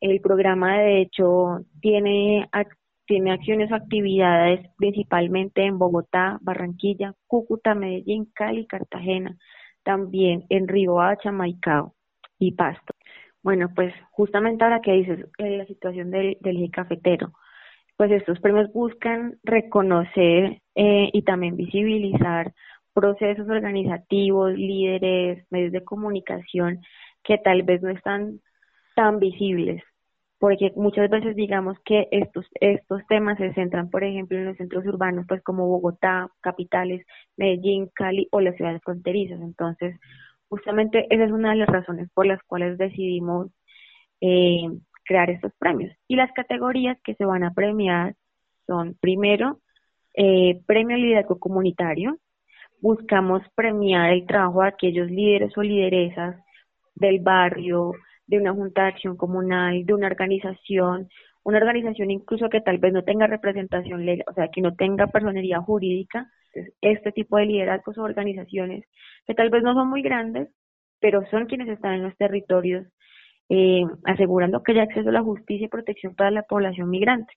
[0.00, 2.48] El programa, de hecho, tiene,
[3.06, 9.36] tiene acciones o actividades principalmente en Bogotá, Barranquilla, Cúcuta, Medellín, Cali, Cartagena,
[9.82, 11.94] también en Riohacha, Maicao
[12.38, 12.94] y Pasto.
[13.42, 17.32] Bueno, pues justamente ahora que dices eh, la situación del, del cafetero,
[17.96, 22.52] pues estos premios buscan reconocer eh, y también visibilizar
[22.92, 26.80] procesos organizativos, líderes, medios de comunicación
[27.22, 28.40] que tal vez no están
[28.94, 29.82] tan visibles,
[30.38, 34.86] porque muchas veces digamos que estos estos temas se centran, por ejemplo, en los centros
[34.86, 39.40] urbanos, pues como Bogotá, capitales, Medellín, Cali o las ciudades fronterizas.
[39.40, 39.98] Entonces,
[40.50, 43.48] justamente esa es una de las razones por las cuales decidimos
[44.20, 44.68] eh,
[45.04, 45.96] crear estos premios.
[46.08, 48.14] Y las categorías que se van a premiar
[48.66, 49.60] son, primero,
[50.14, 52.18] eh, premio liderazgo comunitario.
[52.80, 56.36] Buscamos premiar el trabajo de aquellos líderes o lideresas
[56.94, 57.92] del barrio,
[58.26, 61.08] de una junta de acción comunal, de una organización,
[61.44, 65.06] una organización incluso que tal vez no tenga representación legal, o sea, que no tenga
[65.06, 66.28] personería jurídica,
[66.80, 68.84] este tipo de liderazgos o organizaciones
[69.26, 70.48] que tal vez no son muy grandes,
[71.00, 72.86] pero son quienes están en los territorios
[73.48, 77.32] eh, asegurando que haya acceso a la justicia y protección para la población migrante,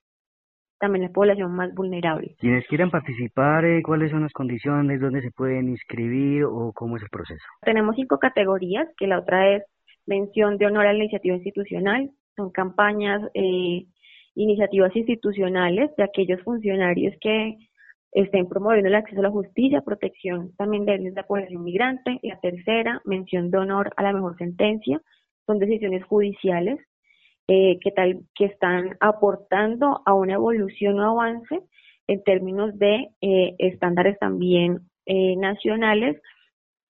[0.78, 2.36] también la población más vulnerable.
[2.38, 5.00] Quienes quieran participar, eh, ¿cuáles son las condiciones?
[5.00, 7.44] ¿Dónde se pueden inscribir o cómo es el proceso?
[7.62, 9.64] Tenemos cinco categorías, que la otra es
[10.06, 13.86] mención de honor a la iniciativa institucional, son campañas, eh,
[14.34, 17.56] iniciativas institucionales de aquellos funcionarios que
[18.14, 22.20] estén promoviendo el acceso a la justicia, protección también de la población migrante.
[22.22, 25.02] La tercera, mención de honor a la mejor sentencia,
[25.46, 26.78] son decisiones judiciales
[27.48, 31.60] eh, que, tal, que están aportando a una evolución o avance
[32.06, 36.16] en términos de eh, estándares también eh, nacionales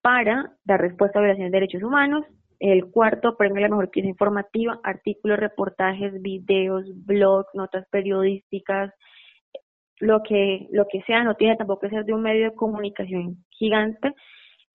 [0.03, 2.27] para dar respuesta a violaciones de derechos humanos.
[2.61, 8.93] El cuarto premio la mejor pieza informativa, artículos, reportajes, videos, blogs, notas periodísticas,
[10.01, 13.45] lo que, lo que sea, no tiene tampoco que ser de un medio de comunicación
[13.51, 14.15] gigante.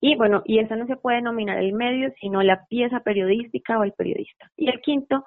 [0.00, 3.84] Y bueno, y eso no se puede denominar el medio, sino la pieza periodística o
[3.84, 4.50] el periodista.
[4.56, 5.24] Y el quinto,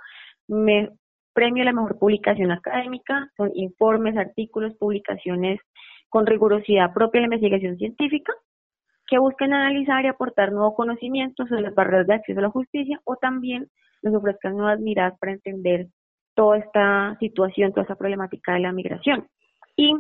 [0.48, 0.90] me,
[1.34, 5.60] premio a la mejor publicación académica, son informes, artículos, publicaciones
[6.10, 8.34] con rigurosidad propia de la investigación científica,
[9.08, 13.00] que busquen analizar y aportar nuevo conocimiento sobre las barreras de acceso a la justicia
[13.04, 13.68] o también
[14.02, 15.88] nos ofrezcan nuevas miradas para entender
[16.36, 19.28] toda esta situación, toda esta problemática de la migración.
[19.76, 19.94] Y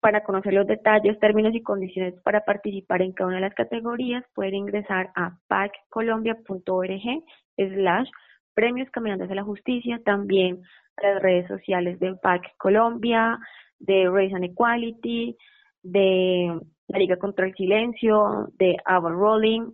[0.00, 4.24] para conocer los detalles, términos y condiciones para participar en cada una de las categorías,
[4.34, 7.24] pueden ingresar a paccolombia.org
[7.56, 8.08] slash
[8.54, 10.62] premios caminando hacia la justicia, también
[10.96, 13.38] a las redes sociales de PAC Colombia,
[13.78, 15.36] de Race and Equality,
[15.82, 19.72] de la Liga contra el Silencio, de Avon Rolling,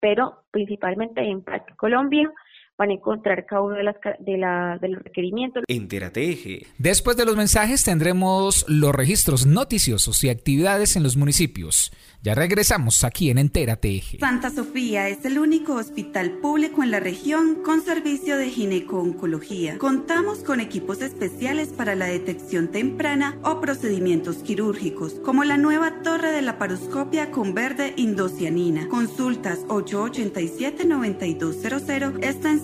[0.00, 2.30] pero principalmente en PAC Colombia
[2.76, 5.62] van a encontrar cada uno de, las, de, la, de los requerimientos.
[5.68, 6.66] Entérate Eje.
[6.78, 11.92] Después de los mensajes tendremos los registros noticiosos y actividades en los municipios.
[12.22, 14.18] Ya regresamos aquí en Entérate Eje.
[14.18, 19.78] Santa Sofía es el único hospital público en la región con servicio de gineco-oncología.
[19.78, 26.32] Contamos con equipos especiales para la detección temprana o procedimientos quirúrgicos, como la nueva torre
[26.32, 28.88] de la paroscopia con verde indocianina.
[28.88, 32.63] Consultas 887-9200,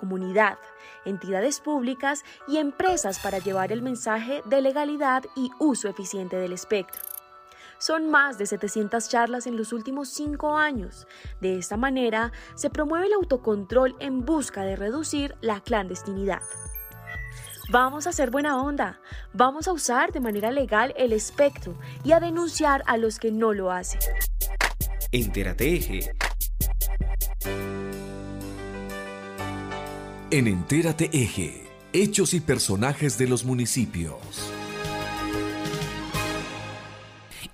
[0.00, 0.58] comunidad,
[1.04, 7.02] entidades públicas y empresas para llevar el mensaje de legalidad y uso eficiente del espectro.
[7.78, 11.06] Son más de 700 charlas en los últimos cinco años.
[11.40, 16.42] De esta manera, se promueve el autocontrol en busca de reducir la clandestinidad.
[17.70, 19.00] Vamos a hacer buena onda,
[19.32, 23.54] vamos a usar de manera legal el espectro y a denunciar a los que no
[23.54, 24.00] lo hacen.
[25.12, 26.12] Entérate
[30.32, 34.16] En Entérate Eje, hechos y personajes de los municipios.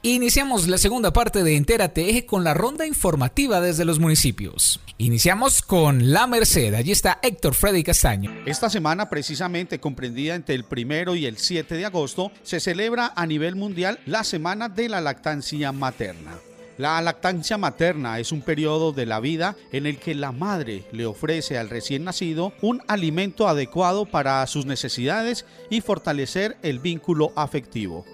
[0.03, 4.79] Iniciamos la segunda parte de Entérate Eje con la ronda informativa desde los municipios.
[4.99, 8.31] Iniciamos con La Merced, allí está Héctor Freddy Castaño.
[8.45, 13.25] Esta semana, precisamente comprendida entre el primero y el 7 de agosto, se celebra a
[13.25, 16.33] nivel mundial la Semana de la Lactancia Materna.
[16.79, 21.07] La lactancia materna es un periodo de la vida en el que la madre le
[21.07, 28.05] ofrece al recién nacido un alimento adecuado para sus necesidades y fortalecer el vínculo afectivo.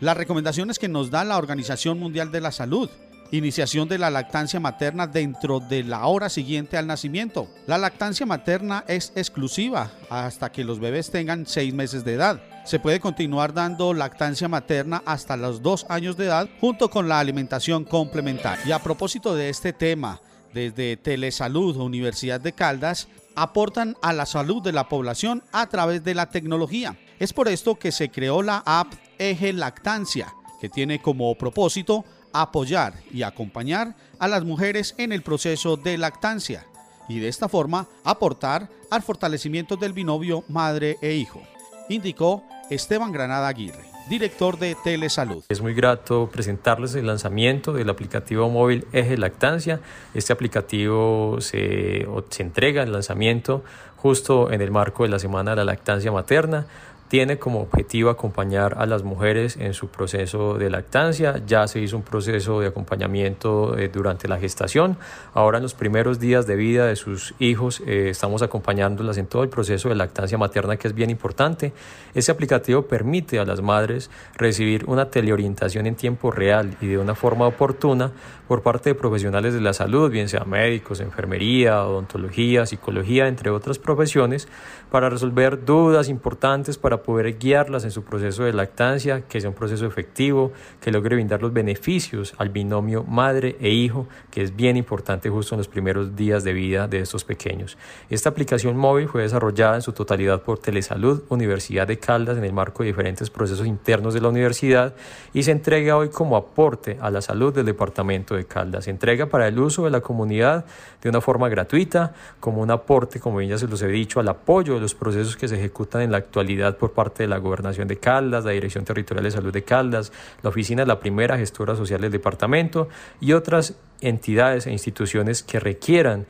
[0.00, 2.90] Las recomendaciones que nos da la Organización Mundial de la Salud
[3.34, 7.48] Iniciación de la lactancia materna dentro de la hora siguiente al nacimiento.
[7.66, 12.40] La lactancia materna es exclusiva hasta que los bebés tengan seis meses de edad.
[12.64, 17.18] Se puede continuar dando lactancia materna hasta los dos años de edad junto con la
[17.18, 18.64] alimentación complementaria.
[18.64, 20.20] Y a propósito de este tema,
[20.52, 26.14] desde Telesalud Universidad de Caldas aportan a la salud de la población a través de
[26.14, 26.96] la tecnología.
[27.18, 32.94] Es por esto que se creó la app Eje Lactancia, que tiene como propósito apoyar
[33.10, 36.66] y acompañar a las mujeres en el proceso de lactancia
[37.08, 41.42] y de esta forma aportar al fortalecimiento del binomio madre e hijo,
[41.88, 45.44] indicó Esteban Granada Aguirre, director de Telesalud.
[45.48, 49.80] Es muy grato presentarles el lanzamiento del aplicativo móvil Eje Lactancia.
[50.14, 53.62] Este aplicativo se, se entrega el lanzamiento
[53.96, 56.66] justo en el marco de la Semana de la Lactancia Materna
[57.08, 61.42] tiene como objetivo acompañar a las mujeres en su proceso de lactancia.
[61.46, 64.96] Ya se hizo un proceso de acompañamiento eh, durante la gestación.
[65.34, 69.42] Ahora en los primeros días de vida de sus hijos eh, estamos acompañándolas en todo
[69.42, 71.72] el proceso de lactancia materna que es bien importante.
[72.14, 77.14] Ese aplicativo permite a las madres recibir una teleorientación en tiempo real y de una
[77.14, 78.12] forma oportuna
[78.48, 83.78] por parte de profesionales de la salud, bien sea médicos, enfermería, odontología, psicología, entre otras
[83.78, 84.48] profesiones,
[84.94, 89.56] para resolver dudas importantes para poder guiarlas en su proceso de lactancia, que sea un
[89.56, 94.76] proceso efectivo, que logre brindar los beneficios al binomio madre e hijo, que es bien
[94.76, 97.76] importante justo en los primeros días de vida de estos pequeños.
[98.08, 102.52] Esta aplicación móvil fue desarrollada en su totalidad por Telesalud, Universidad de Caldas, en el
[102.52, 104.94] marco de diferentes procesos internos de la universidad
[105.32, 108.84] y se entrega hoy como aporte a la salud del departamento de Caldas.
[108.84, 110.66] Se entrega para el uso de la comunidad
[111.02, 114.74] de una forma gratuita, como un aporte, como ya se los he dicho, al apoyo
[114.74, 117.98] de los procesos que se ejecutan en la actualidad por parte de la Gobernación de
[117.98, 120.12] Caldas, la Dirección Territorial de Salud de Caldas,
[120.42, 122.88] la Oficina de la Primera Gestora Social del Departamento
[123.20, 126.26] y otras entidades e instituciones que requieran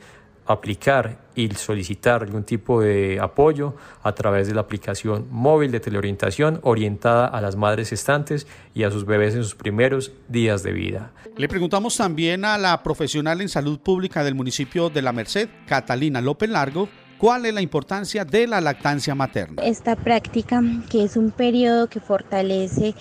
[0.47, 6.59] aplicar y solicitar algún tipo de apoyo a través de la aplicación móvil de teleorientación
[6.63, 11.11] orientada a las madres gestantes y a sus bebés en sus primeros días de vida.
[11.35, 16.21] Le preguntamos también a la profesional en salud pública del municipio de La Merced, Catalina
[16.21, 16.87] López Largo,
[17.17, 19.63] ¿Cuál es la importancia de la lactancia materna?
[19.63, 22.93] Esta práctica, que es un periodo que fortalece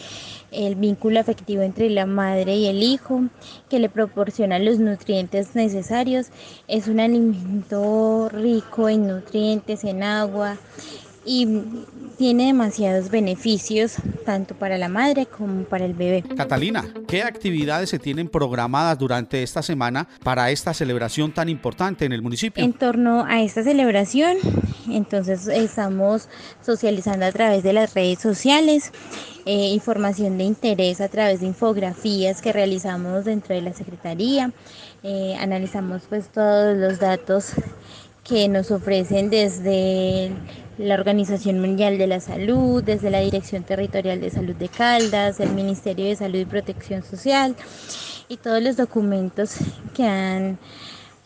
[0.53, 3.25] el vínculo afectivo entre la madre y el hijo,
[3.69, 6.29] que le proporciona los nutrientes necesarios,
[6.69, 10.57] es un alimento rico en nutrientes, en agua,
[11.25, 11.63] y
[12.17, 16.23] tiene demasiados beneficios tanto para la madre como para el bebé.
[16.37, 22.13] Catalina, ¿qué actividades se tienen programadas durante esta semana para esta celebración tan importante en
[22.13, 22.65] el municipio?
[22.65, 24.37] En torno a esta celebración,
[24.89, 26.29] entonces estamos
[26.63, 28.93] socializando a través de las redes sociales.
[29.47, 34.53] Eh, información de interés a través de infografías que realizamos dentro de la Secretaría.
[35.03, 37.53] Eh, analizamos pues todos los datos
[38.25, 40.33] que nos ofrecen desde
[40.79, 45.51] la Organización Mundial de la Salud, desde la Dirección Territorial de Salud de Caldas, el
[45.51, 47.55] Ministerio de Salud y Protección Social
[48.29, 49.57] y todos los documentos
[49.95, 50.59] que han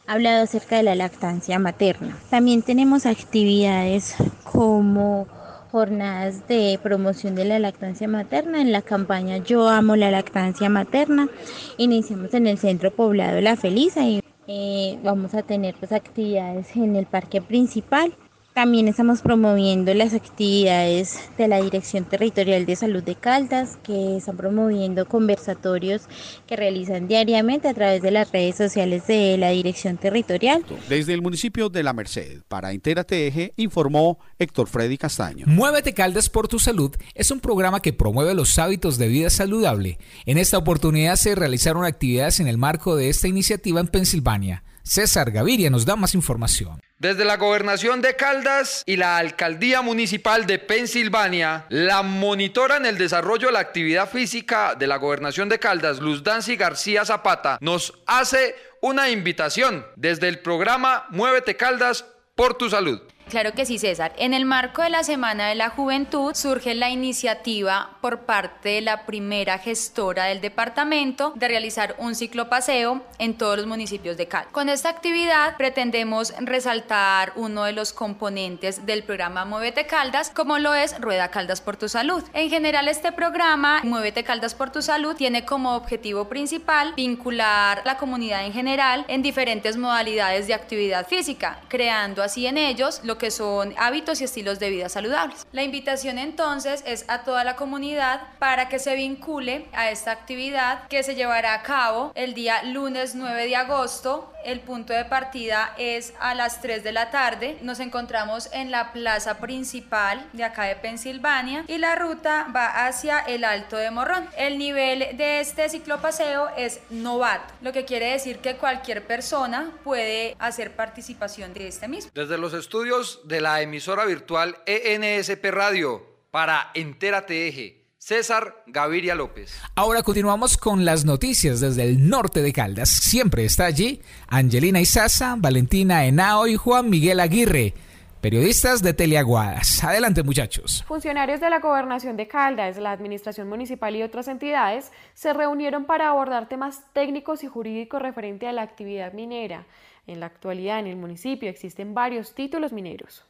[0.07, 2.19] hablado acerca de la lactancia materna.
[2.31, 5.29] También tenemos actividades como
[5.71, 11.29] jornadas de promoción de la lactancia materna en la campaña Yo amo la lactancia materna.
[11.77, 16.97] Iniciamos en el centro poblado La Feliz, y eh, vamos a tener pues actividades en
[16.97, 18.15] el parque principal
[18.59, 24.37] también estamos promoviendo las actividades de la Dirección Territorial de Salud de Caldas, que están
[24.37, 26.09] promoviendo conversatorios
[26.45, 30.65] que realizan diariamente a través de las redes sociales de la Dirección Territorial.
[30.89, 35.47] Desde el municipio de La Merced, para Entérate Eje, informó Héctor Freddy Castaño.
[35.47, 39.99] Muévete Caldas por tu salud es un programa que promueve los hábitos de vida saludable.
[40.27, 44.65] En esta oportunidad se realizaron actividades en el marco de esta iniciativa en Pensilvania.
[44.89, 46.81] César Gaviria nos da más información.
[46.99, 53.49] Desde la gobernación de Caldas y la alcaldía municipal de Pensilvania, la monitoran el desarrollo
[53.49, 58.57] de la actividad física de la gobernación de Caldas, Luz Dancy García Zapata, nos hace
[58.81, 63.03] una invitación desde el programa Muévete Caldas por tu salud.
[63.29, 64.13] Claro que sí, César.
[64.17, 68.81] En el marco de la Semana de la Juventud surge la iniciativa por parte de
[68.81, 74.47] la primera gestora del departamento de realizar un ciclopaseo en todos los municipios de Cal.
[74.51, 80.75] Con esta actividad pretendemos resaltar uno de los componentes del programa Muévete Caldas, como lo
[80.75, 82.25] es Rueda Caldas por tu Salud.
[82.33, 87.99] En general, este programa Muévete Caldas por tu Salud tiene como objetivo principal vincular la
[87.99, 93.31] comunidad en general en diferentes modalidades de actividad física, creando así en ellos lo que
[93.31, 95.47] son hábitos y estilos de vida saludables.
[95.53, 100.87] La invitación entonces es a toda la comunidad para que se vincule a esta actividad
[100.89, 104.33] que se llevará a cabo el día lunes 9 de agosto.
[104.49, 107.59] El punto de partida es a las 3 de la tarde.
[107.61, 113.19] Nos encontramos en la plaza principal de acá de Pensilvania y la ruta va hacia
[113.19, 114.27] el Alto de Morrón.
[114.39, 120.35] El nivel de este ciclopaseo es novato, lo que quiere decir que cualquier persona puede
[120.39, 122.11] hacer participación de este mismo.
[122.15, 127.78] Desde los estudios de la emisora virtual ENSP Radio para Entérate Eje.
[128.09, 129.53] César Gaviria López.
[129.75, 132.89] Ahora continuamos con las noticias desde el norte de Caldas.
[132.89, 137.75] Siempre está allí Angelina Isaza, Valentina Henao y Juan Miguel Aguirre.
[138.23, 139.85] Periodistas de Teleaguadas.
[139.85, 140.87] Adelante muchachos.
[140.89, 146.09] Funcionarios de la Gobernación de Caldas, la Administración Municipal y otras entidades se reunieron para
[146.09, 149.67] abordar temas técnicos y jurídicos referente a la actividad minera.
[150.07, 153.28] En la actualidad en el municipio existen varios títulos mineros.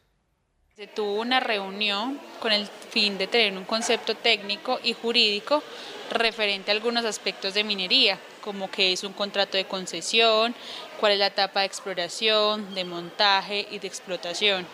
[0.79, 5.61] Se tuvo una reunión con el fin de tener un concepto técnico y jurídico
[6.09, 10.55] referente a algunos aspectos de minería, como que es un contrato de concesión,
[11.01, 14.69] cuál es la etapa de exploración, de montaje y de explotación,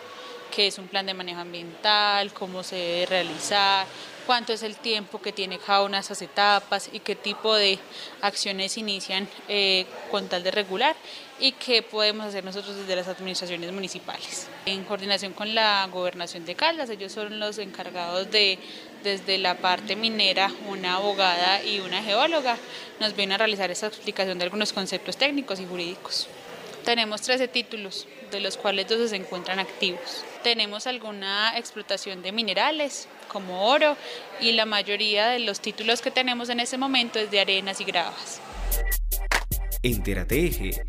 [0.53, 3.85] qué es un plan de manejo ambiental, cómo se debe realizar,
[4.25, 7.79] cuánto es el tiempo que tiene cada una de esas etapas y qué tipo de
[8.21, 10.95] acciones inician eh, con tal de regular
[11.39, 14.47] y qué podemos hacer nosotros desde las administraciones municipales.
[14.65, 18.57] En coordinación con la gobernación de Caldas, ellos son los encargados de,
[19.03, 22.57] desde la parte minera, una abogada y una geóloga,
[22.99, 26.27] nos vienen a realizar esa explicación de algunos conceptos técnicos y jurídicos.
[26.85, 30.23] Tenemos 13 títulos, de los cuales 12 se encuentran activos.
[30.43, 33.97] Tenemos alguna explotación de minerales, como oro,
[34.39, 37.85] y la mayoría de los títulos que tenemos en ese momento es de arenas y
[37.85, 38.39] gravas.
[39.81, 40.81] Entérate Eje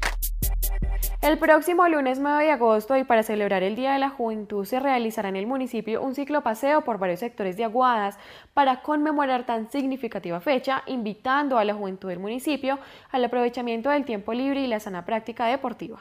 [1.23, 4.81] el próximo lunes 9 de agosto y para celebrar el Día de la Juventud se
[4.81, 8.19] realizará en el municipio un ciclopaseo por varios sectores de Aguadas
[8.55, 12.79] para conmemorar tan significativa fecha, invitando a la juventud del municipio
[13.11, 16.01] al aprovechamiento del tiempo libre y la sana práctica deportiva.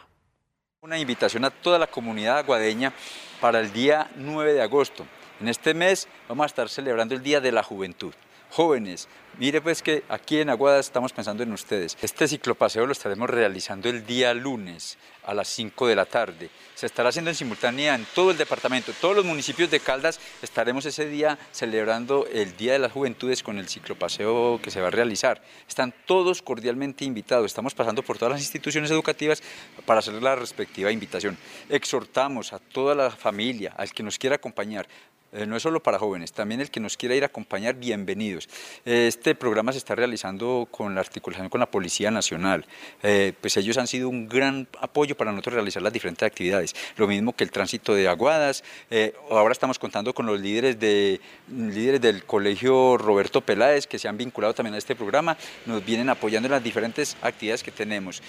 [0.81, 2.93] Una invitación a toda la comunidad aguadeña
[3.41, 5.05] para el día 9 de agosto.
[5.39, 8.13] En este mes vamos a estar celebrando el Día de la Juventud.
[8.55, 11.97] Jóvenes, mire pues que aquí en Aguadas estamos pensando en ustedes.
[12.01, 16.49] Este ciclopaseo lo estaremos realizando el día lunes a las 5 de la tarde.
[16.73, 20.85] Se estará haciendo en simultánea en todo el departamento, todos los municipios de Caldas estaremos
[20.85, 24.91] ese día celebrando el Día de las Juventudes con el ciclopaseo que se va a
[24.91, 25.41] realizar.
[25.67, 29.43] Están todos cordialmente invitados, estamos pasando por todas las instituciones educativas
[29.85, 31.37] para hacer la respectiva invitación.
[31.67, 34.87] Exhortamos a toda la familia, al que nos quiera acompañar,
[35.35, 38.47] eh, no es solo para jóvenes, también el que nos quiera ir a acompañar, bienvenidos.
[38.85, 42.65] Este programa se está realizando con la articulación con la Policía Nacional,
[43.03, 47.05] eh, pues ellos han sido un gran apoyo para nosotros realizar las diferentes actividades, lo
[47.07, 51.19] mismo que el tránsito de Aguadas, eh, ahora estamos contando con los líderes, de,
[51.49, 56.07] líderes del Colegio Roberto Peláez que se han vinculado también a este programa, nos vienen
[56.09, 58.23] apoyando en las diferentes actividades que tenemos,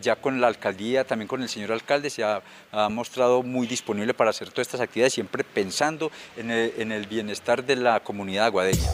[0.00, 4.14] ya con la alcaldía, también con el señor alcalde, se ha, ha mostrado muy disponible
[4.14, 8.88] para hacer todas estas actividades, siempre pensando en en el, bienestar de la comunidad aguadeña.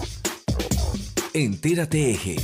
[1.34, 2.36] Entérate Eje.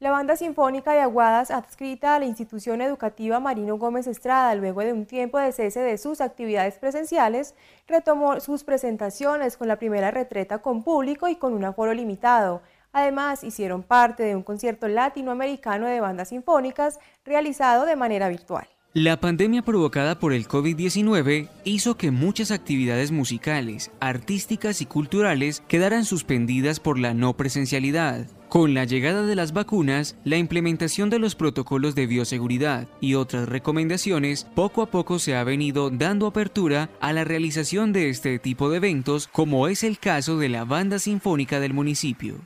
[0.00, 4.92] La banda sinfónica de Aguadas, adscrita a la institución educativa Marino Gómez Estrada, luego de
[4.92, 7.54] un tiempo de cese de sus actividades presenciales,
[7.88, 12.62] retomó sus presentaciones con la primera retreta con público y con un aforo limitado.
[12.92, 18.68] Además, hicieron parte de un concierto latinoamericano de bandas sinfónicas realizado de manera virtual.
[19.00, 26.04] La pandemia provocada por el COVID-19 hizo que muchas actividades musicales, artísticas y culturales quedaran
[26.04, 28.26] suspendidas por la no presencialidad.
[28.48, 33.48] Con la llegada de las vacunas, la implementación de los protocolos de bioseguridad y otras
[33.48, 38.68] recomendaciones, poco a poco se ha venido dando apertura a la realización de este tipo
[38.68, 42.40] de eventos, como es el caso de la Banda Sinfónica del municipio.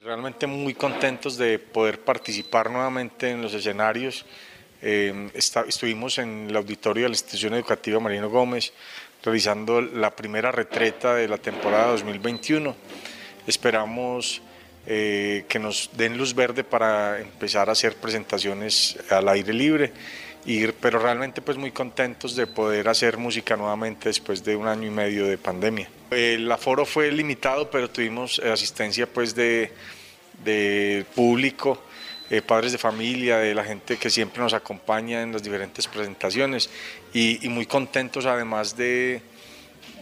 [0.00, 4.26] Realmente muy contentos de poder participar nuevamente en los escenarios
[4.82, 8.72] eh, estuvimos en el auditorio de la institución educativa Marino Gómez
[9.22, 12.74] realizando la primera retreta de la temporada 2021.
[13.46, 14.42] Esperamos
[14.86, 19.92] eh, que nos den luz verde para empezar a hacer presentaciones al aire libre,
[20.80, 24.90] pero realmente pues muy contentos de poder hacer música nuevamente después de un año y
[24.90, 25.88] medio de pandemia.
[26.10, 29.72] El aforo fue limitado, pero tuvimos asistencia pues de,
[30.44, 31.80] de público
[32.32, 36.70] eh, padres de familia, de la gente que siempre nos acompaña en las diferentes presentaciones
[37.12, 39.20] y, muy contentos además de,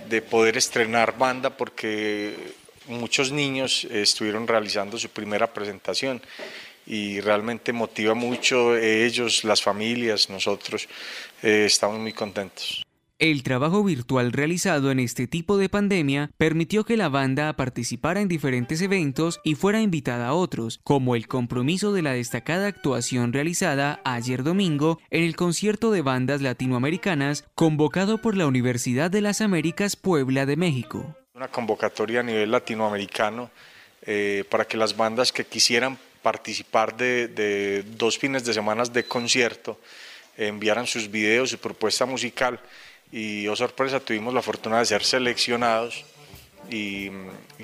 [0.09, 2.55] de, poder estrenar banda porque
[2.87, 6.22] muchos niños estuvieron realizando su primera presentación
[6.87, 10.89] y realmente motiva mucho ellos, las familias, nosotros,
[11.43, 12.85] eh, estamos muy contentos.
[13.21, 18.29] El trabajo virtual realizado en este tipo de pandemia permitió que la banda participara en
[18.29, 24.01] diferentes eventos y fuera invitada a otros, como el compromiso de la destacada actuación realizada
[24.07, 29.97] ayer domingo en el concierto de bandas latinoamericanas convocado por la Universidad de las Américas
[29.97, 31.14] Puebla de México.
[31.35, 33.51] Una convocatoria a nivel latinoamericano
[34.07, 39.79] eh, para que las bandas que quisieran participar de, dos fines de semana de concierto
[40.39, 42.59] enviaran sus videos, su propuesta musical
[43.13, 46.05] y, oh sorpresa, tuvimos la fortuna de ser seleccionados
[46.71, 47.11] y,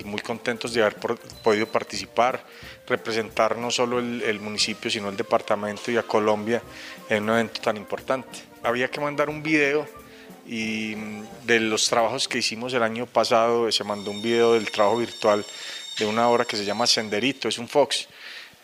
[0.05, 0.97] muy contentos de haber
[1.43, 2.45] podido participar,
[2.87, 6.63] representar no solo el, municipio, sino el departamento y a Colombia
[7.09, 8.41] en un evento tan importante.
[8.63, 9.87] Había que mandar un video
[10.47, 10.95] y
[11.45, 15.45] de los trabajos que hicimos el año pasado se mandó un video del trabajo virtual
[15.99, 18.09] de una obra que se llama Senderito, es un Fox.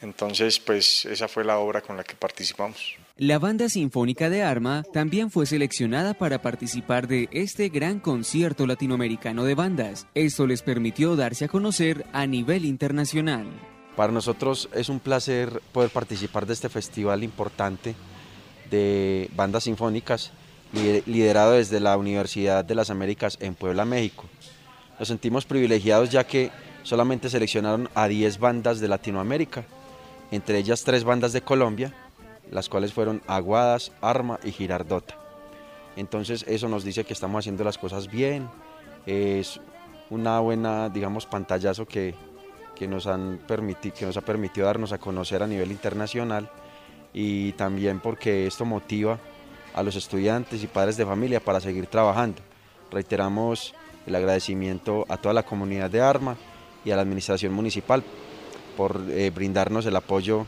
[0.00, 2.96] Entonces, pues esa fue la obra con la que participamos.
[3.22, 9.44] La banda sinfónica de Arma también fue seleccionada para participar de este gran concierto latinoamericano
[9.44, 10.08] de bandas.
[10.16, 13.46] Esto les permitió darse a conocer a nivel internacional.
[13.94, 17.94] Para nosotros es un placer poder participar de este festival importante
[18.68, 20.32] de bandas sinfónicas
[20.72, 24.24] liderado desde la Universidad de las Américas en Puebla, México.
[24.98, 26.50] Nos sentimos privilegiados ya que
[26.82, 29.64] solamente seleccionaron a 10 bandas de Latinoamérica,
[30.32, 31.94] entre ellas tres bandas de Colombia,
[32.52, 35.16] las cuales fueron Aguadas, Arma y Girardota.
[35.96, 38.48] Entonces eso nos dice que estamos haciendo las cosas bien,
[39.06, 39.60] es
[40.10, 42.14] una buena, digamos, pantallazo que,
[42.76, 46.50] que, nos, han que nos ha permitido darnos a conocer a nivel internacional
[47.12, 49.18] y también porque esto motiva
[49.74, 52.42] a los estudiantes y padres de familia para seguir trabajando.
[52.90, 53.74] Reiteramos
[54.06, 56.36] el agradecimiento a toda la comunidad de Arma
[56.84, 58.02] y a la administración municipal
[58.76, 60.46] por eh, brindarnos el apoyo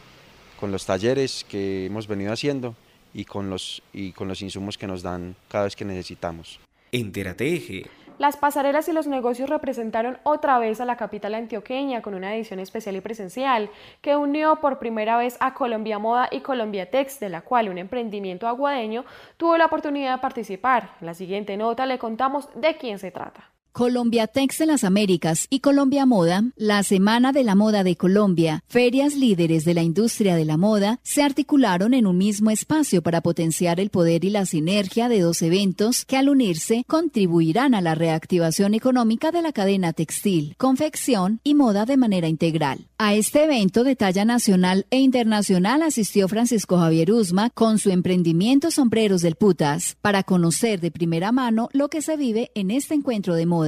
[0.58, 2.74] con los talleres que hemos venido haciendo
[3.12, 6.60] y con los, y con los insumos que nos dan cada vez que necesitamos.
[6.92, 7.84] Entérate Eje
[8.18, 12.60] las pasarelas y los negocios representaron otra vez a la capital antioqueña con una edición
[12.60, 17.28] especial y presencial que unió por primera vez a Colombia Moda y Colombia Tex, de
[17.28, 19.04] la cual un emprendimiento aguadeño
[19.36, 20.90] tuvo la oportunidad de participar.
[21.00, 23.50] En la siguiente nota le contamos de quién se trata.
[23.74, 28.62] Colombia Tex en las Américas y Colombia Moda, la Semana de la Moda de Colombia,
[28.68, 33.20] ferias líderes de la industria de la moda, se articularon en un mismo espacio para
[33.20, 37.96] potenciar el poder y la sinergia de dos eventos que al unirse contribuirán a la
[37.96, 42.86] reactivación económica de la cadena textil, confección y moda de manera integral.
[42.96, 48.70] A este evento de talla nacional e internacional asistió Francisco Javier Usma con su emprendimiento
[48.70, 53.34] Sombreros del Putas para conocer de primera mano lo que se vive en este encuentro
[53.34, 53.63] de moda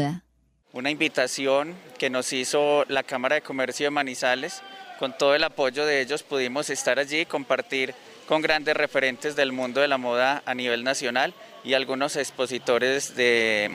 [0.73, 4.63] una invitación que nos hizo la Cámara de Comercio de Manizales.
[4.99, 7.95] Con todo el apoyo de ellos pudimos estar allí y compartir
[8.27, 11.33] con grandes referentes del mundo de la moda a nivel nacional
[11.65, 13.71] y algunos expositores de,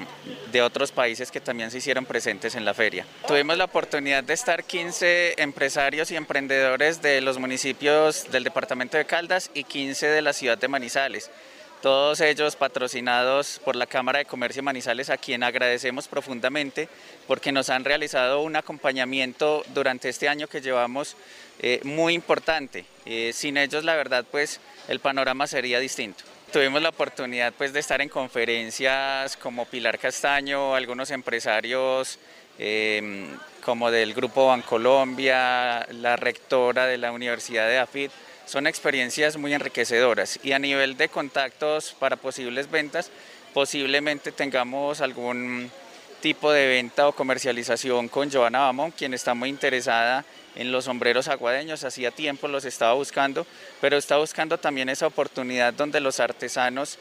[0.63, 3.05] otros países que también se hicieron presentes en la feria.
[3.27, 9.05] Tuvimos la oportunidad de estar 15 empresarios y emprendedores de los municipios del departamento de
[9.05, 11.31] Caldas y 15 de la ciudad de Manizales
[11.81, 16.87] todos ellos patrocinados por la Cámara de Comercio Manizales, a quien agradecemos profundamente
[17.27, 21.15] porque nos han realizado un acompañamiento durante este año que llevamos
[21.59, 22.85] eh, muy importante.
[23.05, 26.23] Eh, sin ellos, la verdad, pues el panorama sería distinto.
[26.53, 32.19] Tuvimos la oportunidad pues, de estar en conferencias como Pilar Castaño, algunos empresarios
[32.59, 33.27] em,
[33.63, 38.11] como del Grupo Bancolombia, la rectora de la Universidad de AFID,
[38.51, 43.09] son experiencias muy enriquecedoras y a nivel de contactos para posibles ventas,
[43.53, 45.71] posiblemente tengamos algún
[46.19, 50.25] tipo de venta o comercialización con Joana Bamón, quien está muy interesada
[50.57, 53.47] en los sombreros aguadeños, hacía tiempo los estaba buscando,
[53.79, 56.99] pero está buscando también esa oportunidad donde los artesanos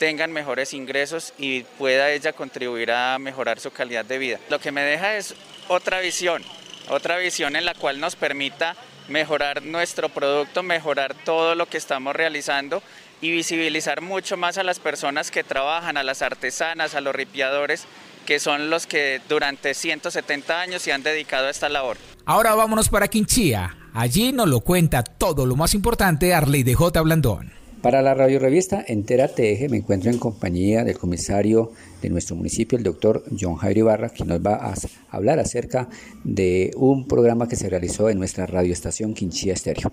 [0.00, 4.40] tengan mejores ingresos y pueda ella contribuir a mejorar su calidad de vida.
[4.50, 5.36] Lo que me deja es
[5.68, 6.42] otra visión,
[6.88, 8.74] otra visión en la cual nos permita
[9.08, 12.82] mejorar nuestro producto, mejorar todo lo que estamos realizando
[13.20, 17.86] y visibilizar mucho más a las personas que trabajan, a las artesanas, a los ripiadores,
[18.26, 21.96] que son los que durante 170 años se han dedicado a esta labor.
[22.26, 23.74] Ahora vámonos para Quinchía.
[23.94, 27.00] Allí nos lo cuenta todo lo más importante Arley de J.
[27.00, 27.52] Blandón.
[27.82, 31.72] Para la radio revista Entera Eje me encuentro en compañía del comisario
[32.02, 34.74] de nuestro municipio, el doctor John Jairo Ibarra, que nos va a
[35.10, 35.88] hablar acerca
[36.24, 39.90] de un programa que se realizó en nuestra radioestación Quinchía Estéreo.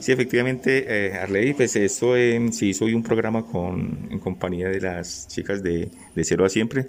[0.00, 4.80] Sí, efectivamente, eh, Arley, pues esto eh, se hizo un programa con, en compañía de
[4.80, 6.88] las chicas de, de Cero a Siempre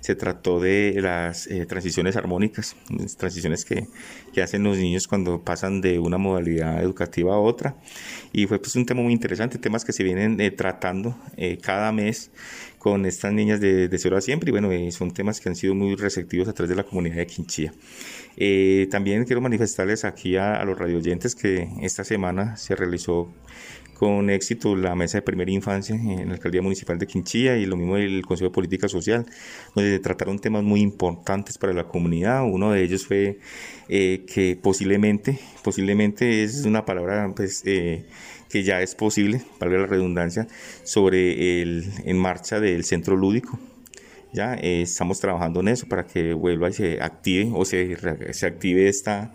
[0.00, 2.76] se trató de las eh, transiciones armónicas,
[3.16, 3.86] transiciones que,
[4.32, 7.76] que, hacen los niños cuando pasan de una modalidad educativa a otra.
[8.32, 11.92] Y fue pues un tema muy interesante, temas que se vienen eh, tratando eh, cada
[11.92, 12.30] mes
[12.78, 15.74] con estas niñas de, de cero a siempre y bueno, son temas que han sido
[15.74, 17.72] muy receptivos a través de la comunidad de Quinchía.
[18.90, 23.28] también quiero manifestarles aquí a, a los radioyentes que esta semana se realizó
[23.98, 27.76] con éxito la mesa de primera infancia en la alcaldía municipal de Quinchilla y lo
[27.76, 29.26] mismo el Consejo de Política Social,
[29.74, 32.44] donde se trataron temas muy importantes para la comunidad.
[32.44, 33.40] Uno de ellos fue
[33.88, 38.04] eh, que posiblemente, posiblemente es una palabra pues, eh,
[38.48, 40.46] que ya es posible, valga la redundancia,
[40.84, 43.58] sobre el en marcha del centro lúdico.
[44.32, 47.96] Ya eh, estamos trabajando en eso para que vuelva y se active o se,
[48.32, 49.32] se active esta,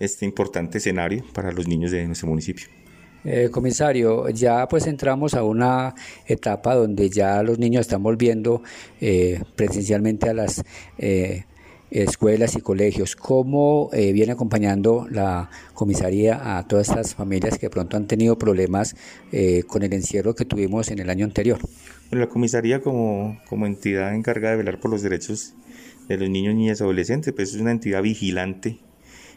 [0.00, 2.66] este importante escenario para los niños de nuestro municipio.
[3.26, 5.94] Eh, comisario, ya pues entramos a una
[6.26, 8.62] etapa donde ya los niños están volviendo
[9.00, 10.62] eh, presencialmente a las
[10.98, 11.44] eh,
[11.94, 13.16] escuelas y colegios.
[13.16, 18.96] ¿Cómo eh, viene acompañando la comisaría a todas estas familias que pronto han tenido problemas
[19.32, 21.58] eh, con el encierro que tuvimos en el año anterior?
[22.10, 25.54] La comisaría como, como entidad encargada de velar por los derechos
[26.08, 28.78] de los niños, niñas y adolescentes, pues es una entidad vigilante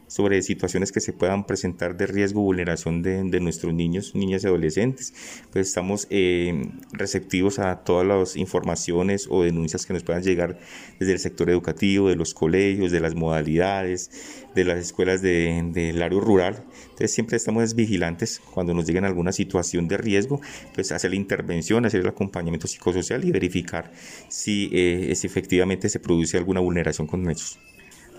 [0.07, 5.13] sobre situaciones que se puedan presentar de riesgo vulneración de, nuestros niños, niñas y adolescentes.
[5.51, 10.57] Pues estamos eh, receptivos a todas las informaciones o denuncias que nos puedan llegar
[10.99, 14.11] desde el sector educativo, de los colegios, de las modalidades,
[14.55, 16.63] de las escuelas del área rural.
[16.83, 20.41] Entonces siempre estamos vigilantes cuando nos lleguen alguna situación de riesgo,
[20.73, 23.91] pues hacer la intervención, hacer el acompañamiento psicosocial y verificar
[24.29, 27.59] si, eh, efectivamente se produce alguna vulneración con ellos.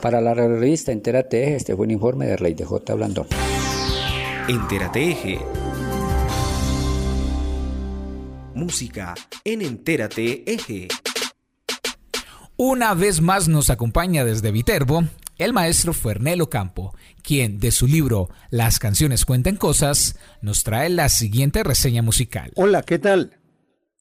[0.01, 2.95] Para la revista Entérate Eje, este fue un informe de Rey de J.
[2.95, 3.27] Blandón.
[4.49, 5.41] Entérate Eje.
[8.55, 10.89] Música en Entérate Eje.
[12.57, 15.05] Una vez más nos acompaña desde Viterbo
[15.39, 21.09] el maestro Fernelo Campo, quien de su libro Las canciones cuentan cosas, nos trae la
[21.09, 22.51] siguiente reseña musical.
[22.57, 23.39] Hola, ¿qué tal?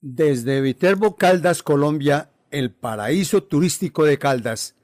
[0.01, 4.76] Desde Viterbo, Caldas, Colombia, el paraíso turístico de Caldas,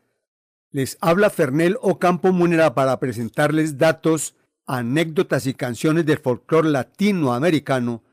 [0.73, 8.03] les habla Fernel Ocampo Munera para presentarles datos, anécdotas y canciones del folclore latinoamericano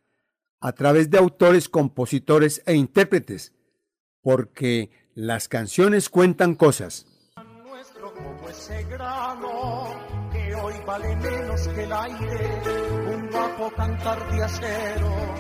[0.61, 3.55] a través de autores, compositores e intérpretes,
[4.21, 7.07] porque las canciones cuentan cosas.
[7.65, 9.95] Nuestro como ese grano
[10.31, 12.63] que hoy vale menos que el aire,
[13.15, 13.31] un
[13.75, 15.31] cantar de acero,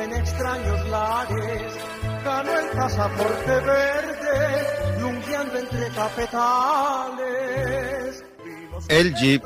[0.00, 1.72] en extraños lares,
[2.24, 4.97] ganó el pasaporte verde
[8.88, 9.42] El Jeep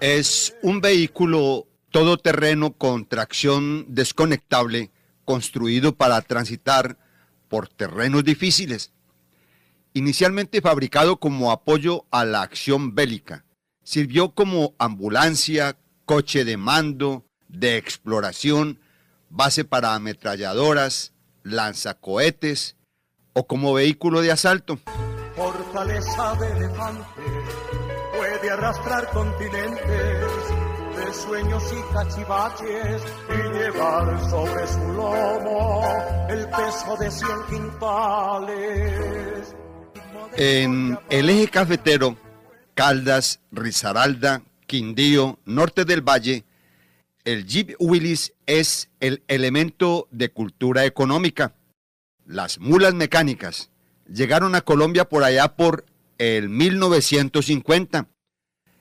[0.00, 4.90] es un vehículo todoterreno con tracción desconectable
[5.24, 6.96] construido para transitar
[7.48, 8.92] por terrenos difíciles.
[9.92, 13.44] Inicialmente fabricado como apoyo a la acción bélica,
[13.82, 15.76] sirvió como ambulancia,
[16.06, 18.80] coche de mando, de exploración,
[19.28, 21.12] base para ametralladoras,
[21.42, 22.76] lanzacohetes
[23.34, 24.78] o como vehículo de asalto
[25.78, 27.04] fortaleza de elefante
[28.16, 35.84] puede arrastrar continentes de sueños y cachivaches y llevar sobre su lomo
[36.28, 39.54] el peso de cien quintales.
[40.36, 42.16] En el eje cafetero,
[42.74, 46.44] Caldas, Risaralda, Quindío, Norte del Valle,
[47.24, 51.54] el Jeep Willis es el elemento de cultura económica.
[52.26, 53.70] Las mulas mecánicas,
[54.08, 55.84] llegaron a Colombia por allá por
[56.18, 58.08] el 1950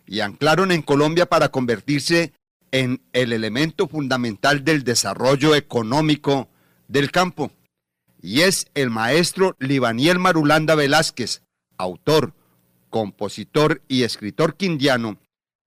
[0.05, 2.33] y anclaron en Colombia para convertirse
[2.71, 6.49] en el elemento fundamental del desarrollo económico
[6.87, 7.51] del campo.
[8.21, 11.43] Y es el maestro Libaniel Marulanda Velázquez,
[11.77, 12.33] autor,
[12.89, 15.17] compositor y escritor quindiano,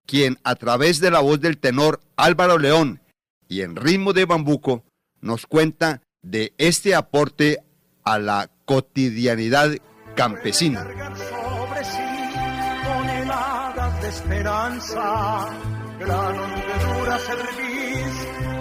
[0.06, 3.00] quien a través de la voz del tenor Álvaro León
[3.48, 4.84] y en ritmo de bambuco
[5.20, 7.62] nos cuenta de este aporte
[8.04, 9.72] a la cotidianidad
[10.14, 10.84] campesina.
[14.00, 15.48] de esperanza,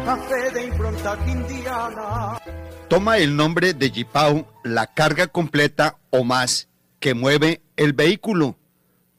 [0.06, 2.40] café de impronta quindiana.
[2.88, 8.58] Toma el nombre de Jipao la carga completa o más que mueve el vehículo.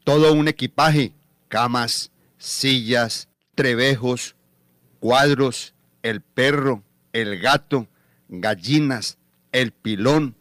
[0.03, 1.15] Todo un equipaje,
[1.47, 4.35] camas, sillas, trebejos,
[4.99, 5.73] cuadros,
[6.03, 6.83] el perro,
[7.13, 7.87] el gato,
[8.29, 9.19] gallinas,
[9.53, 10.35] el pilón,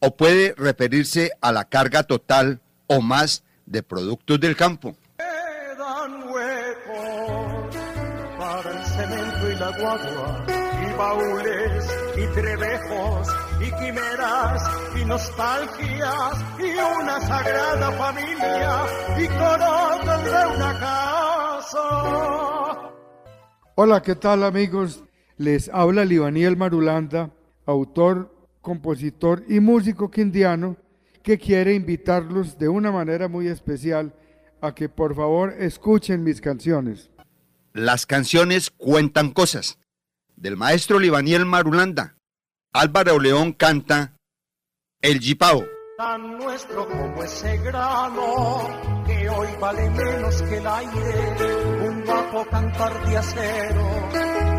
[0.00, 4.96] o puede referirse a la carga total o más de productos del campo.
[5.16, 7.76] Quedan huecos
[8.38, 11.84] para el cemento y la guagua, y baúles
[12.16, 13.28] y trebejos
[13.60, 14.62] y quimeras
[15.00, 18.86] y nostalgias y una sagrada familia
[19.18, 21.78] y coronas de una casa.
[23.74, 25.04] Hola, ¿qué tal amigos?
[25.36, 27.30] Les habla Libaniel Marulanda,
[27.64, 28.37] autor
[28.68, 30.76] compositor y músico quindiano
[31.22, 34.14] que quiere invitarlos de una manera muy especial
[34.60, 37.10] a que por favor escuchen mis canciones.
[37.72, 39.78] Las canciones cuentan cosas.
[40.36, 42.18] Del maestro Libaniel Marulanda,
[42.74, 44.18] Álvaro León canta
[45.00, 45.64] El Jipao.
[45.96, 53.08] Tan nuestro como ese grano que hoy vale menos que el aire, un guapo cantar
[53.08, 54.08] de acero,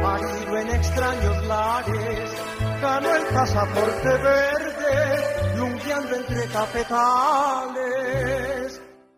[0.01, 7.79] marido en extraños lares ganó el pasaporte verde, lungueando entre cafetales.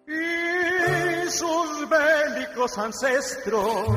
[0.07, 3.88] Y sus bélicos ancestros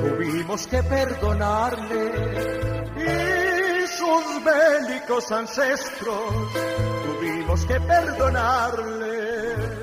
[0.00, 2.90] tuvimos que perdonarle.
[2.96, 6.52] Y sus bélicos ancestros
[7.06, 9.79] tuvimos que perdonarle.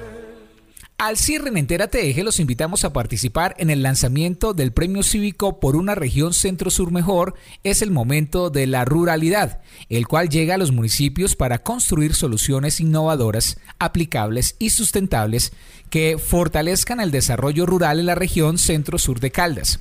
[1.00, 5.60] Al cierre en Entérate Eje los invitamos a participar en el lanzamiento del Premio Cívico
[5.60, 7.36] por una región centro-sur mejor.
[7.64, 12.80] Es el momento de la ruralidad, el cual llega a los municipios para construir soluciones
[12.80, 15.54] innovadoras, aplicables y sustentables
[15.92, 19.80] que fortalezcan el desarrollo rural en la región centro-sur de Caldas.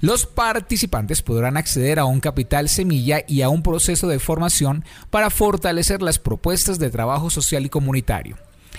[0.00, 5.28] Los participantes podrán acceder a un capital semilla y a un proceso de formación para
[5.28, 8.38] fortalecer las propuestas de trabajo social y comunitario.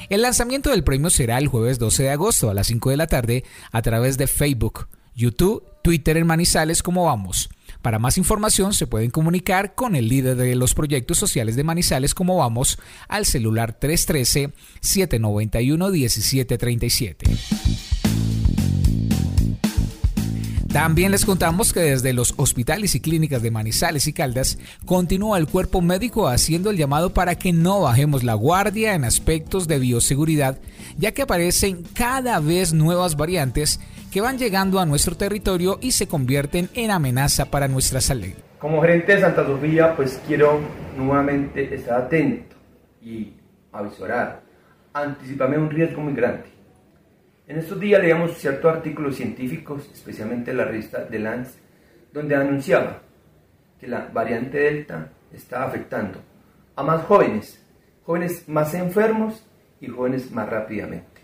[0.09, 3.07] El lanzamiento del premio será el jueves 12 de agosto a las 5 de la
[3.07, 7.49] tarde a través de Facebook, YouTube, Twitter en Manizales como vamos.
[7.81, 12.13] Para más información se pueden comunicar con el líder de los proyectos sociales de Manizales
[12.13, 17.25] como vamos al celular 313 791 1737.
[20.75, 25.47] También les contamos que desde los hospitales y clínicas de Manizales y Caldas continúa el
[25.47, 30.59] cuerpo médico haciendo el llamado para que no bajemos la guardia en aspectos de bioseguridad,
[30.97, 33.79] ya que aparecen cada vez nuevas variantes
[34.11, 38.33] que van llegando a nuestro territorio y se convierten en amenaza para nuestra salud.
[38.59, 40.59] Como gerente de Santa Sofía, pues quiero
[40.97, 42.57] nuevamente estar atento
[43.01, 43.31] y
[43.71, 44.41] avisorar,
[44.91, 46.54] anticiparme un riesgo muy grande
[47.47, 51.59] en estos días leíamos ciertos artículos científicos, especialmente en la revista The Lance,
[52.11, 53.01] donde anunciaba
[53.79, 56.19] que la variante Delta está afectando
[56.75, 57.63] a más jóvenes,
[58.03, 59.45] jóvenes más enfermos
[59.79, 61.21] y jóvenes más rápidamente.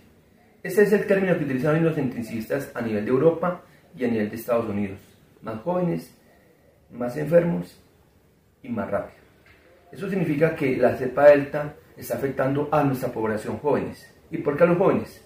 [0.64, 3.62] Ese es el término que utilizaron los intensivistas a nivel de Europa
[3.98, 5.00] y a nivel de Estados Unidos.
[5.42, 6.16] Más jóvenes,
[6.92, 7.82] más enfermos
[8.62, 9.22] y más rápido.
[9.92, 14.08] Eso significa que la cepa Delta está afectando a nuestra población jóvenes.
[14.30, 15.21] ¿Y por qué a los jóvenes?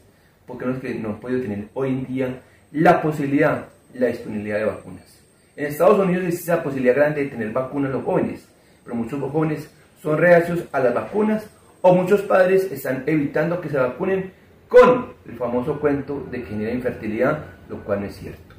[0.46, 2.42] Porque que no hemos podido tener hoy en día
[2.72, 5.22] la posibilidad, la disponibilidad de vacunas.
[5.56, 8.48] En Estados Unidos existe la posibilidad grande de tener vacunas los jóvenes,
[8.84, 9.70] pero muchos jóvenes
[10.02, 11.48] son reacios a las vacunas
[11.82, 14.32] o muchos padres están evitando que se vacunen
[14.68, 18.56] con el famoso cuento de que genera infertilidad, lo cual no es cierto.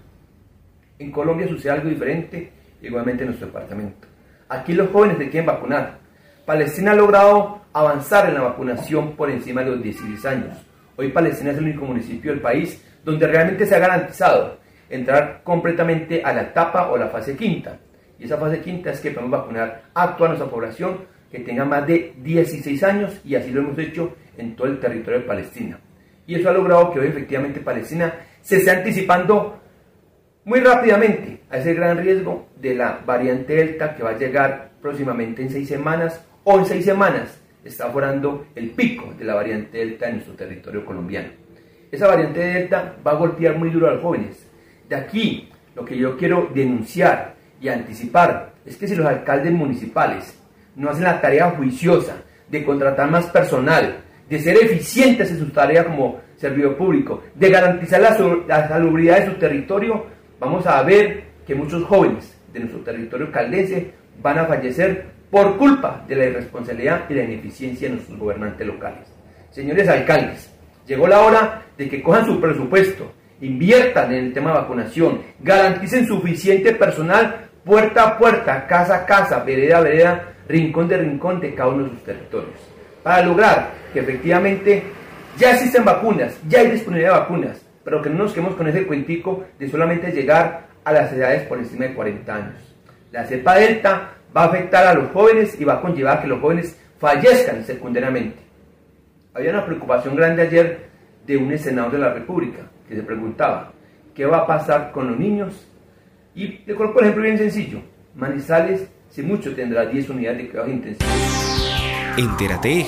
[0.98, 4.06] En Colombia sucede algo diferente, igualmente en nuestro departamento.
[4.48, 5.98] Aquí los jóvenes se quieren vacunar.
[6.46, 10.56] Palestina ha logrado avanzar en la vacunación por encima de los 16 años.
[10.98, 16.22] Hoy Palestina es el único municipio del país donde realmente se ha garantizado entrar completamente
[16.24, 17.78] a la etapa o la fase quinta.
[18.18, 21.86] Y esa fase quinta es que podemos vacunar a toda nuestra población que tenga más
[21.86, 25.78] de 16 años y así lo hemos hecho en todo el territorio de Palestina.
[26.26, 29.60] Y eso ha logrado que hoy efectivamente Palestina se esté anticipando
[30.44, 35.42] muy rápidamente a ese gran riesgo de la variante Delta que va a llegar próximamente
[35.42, 37.38] en seis semanas o en seis semanas
[37.68, 41.28] está forando el pico de la variante Delta en nuestro territorio colombiano.
[41.90, 44.46] Esa variante Delta va a golpear muy duro a los jóvenes.
[44.88, 50.38] De aquí, lo que yo quiero denunciar y anticipar es que si los alcaldes municipales
[50.74, 52.16] no hacen la tarea juiciosa
[52.48, 53.98] de contratar más personal,
[54.28, 59.26] de ser eficientes en su tarea como servidor público, de garantizar la, la salubridad de
[59.26, 60.06] su territorio,
[60.38, 63.92] vamos a ver que muchos jóvenes de nuestro territorio caldense
[64.22, 69.06] van a fallecer por culpa de la irresponsabilidad y la ineficiencia de nuestros gobernantes locales.
[69.50, 70.50] Señores alcaldes,
[70.86, 73.12] llegó la hora de que cojan su presupuesto,
[73.42, 79.40] inviertan en el tema de vacunación, garanticen suficiente personal puerta a puerta, casa a casa,
[79.40, 82.58] vereda a vereda, rincón de rincón de cada uno de sus territorios,
[83.02, 84.84] para lograr que efectivamente
[85.36, 88.86] ya existen vacunas, ya hay disponibilidad de vacunas, pero que no nos quedemos con ese
[88.86, 92.74] cuentico de solamente llegar a las edades por encima de 40 años.
[93.12, 96.40] La cepa delta va a afectar a los jóvenes y va a conllevar que los
[96.40, 98.38] jóvenes fallezcan secundariamente.
[99.34, 100.86] Había una preocupación grande ayer
[101.26, 103.72] de un senador de la República que se preguntaba,
[104.14, 105.66] ¿qué va a pasar con los niños?
[106.34, 107.80] Y le coloco un ejemplo bien sencillo.
[108.14, 112.16] Manizales, si mucho, tendrá 10 unidades de cuidados intensivos.
[112.16, 112.86] Entérate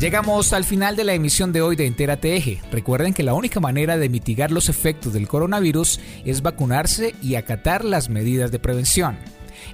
[0.00, 2.62] Llegamos al final de la emisión de hoy de Entérate Eje.
[2.70, 7.84] Recuerden que la única manera de mitigar los efectos del coronavirus es vacunarse y acatar
[7.84, 9.18] las medidas de prevención.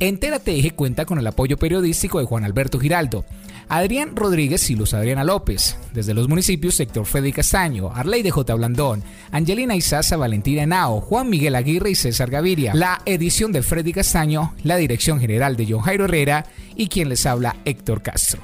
[0.00, 3.26] Entérate Eje cuenta con el apoyo periodístico de Juan Alberto Giraldo,
[3.68, 8.54] Adrián Rodríguez y Luz Adriana López, desde los municipios sector Freddy Castaño, Arley de J.
[8.54, 12.72] Blandón, Angelina Isaza, Valentina Henao, Juan Miguel Aguirre y César Gaviria.
[12.74, 16.46] La edición de Freddy Castaño, la dirección general de John Jairo Herrera
[16.76, 18.40] y quien les habla Héctor Castro.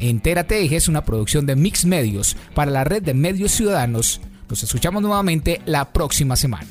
[0.00, 4.22] Entérate Eje es una producción de Mix Medios para la red de medios ciudadanos.
[4.48, 6.70] Nos escuchamos nuevamente la próxima semana.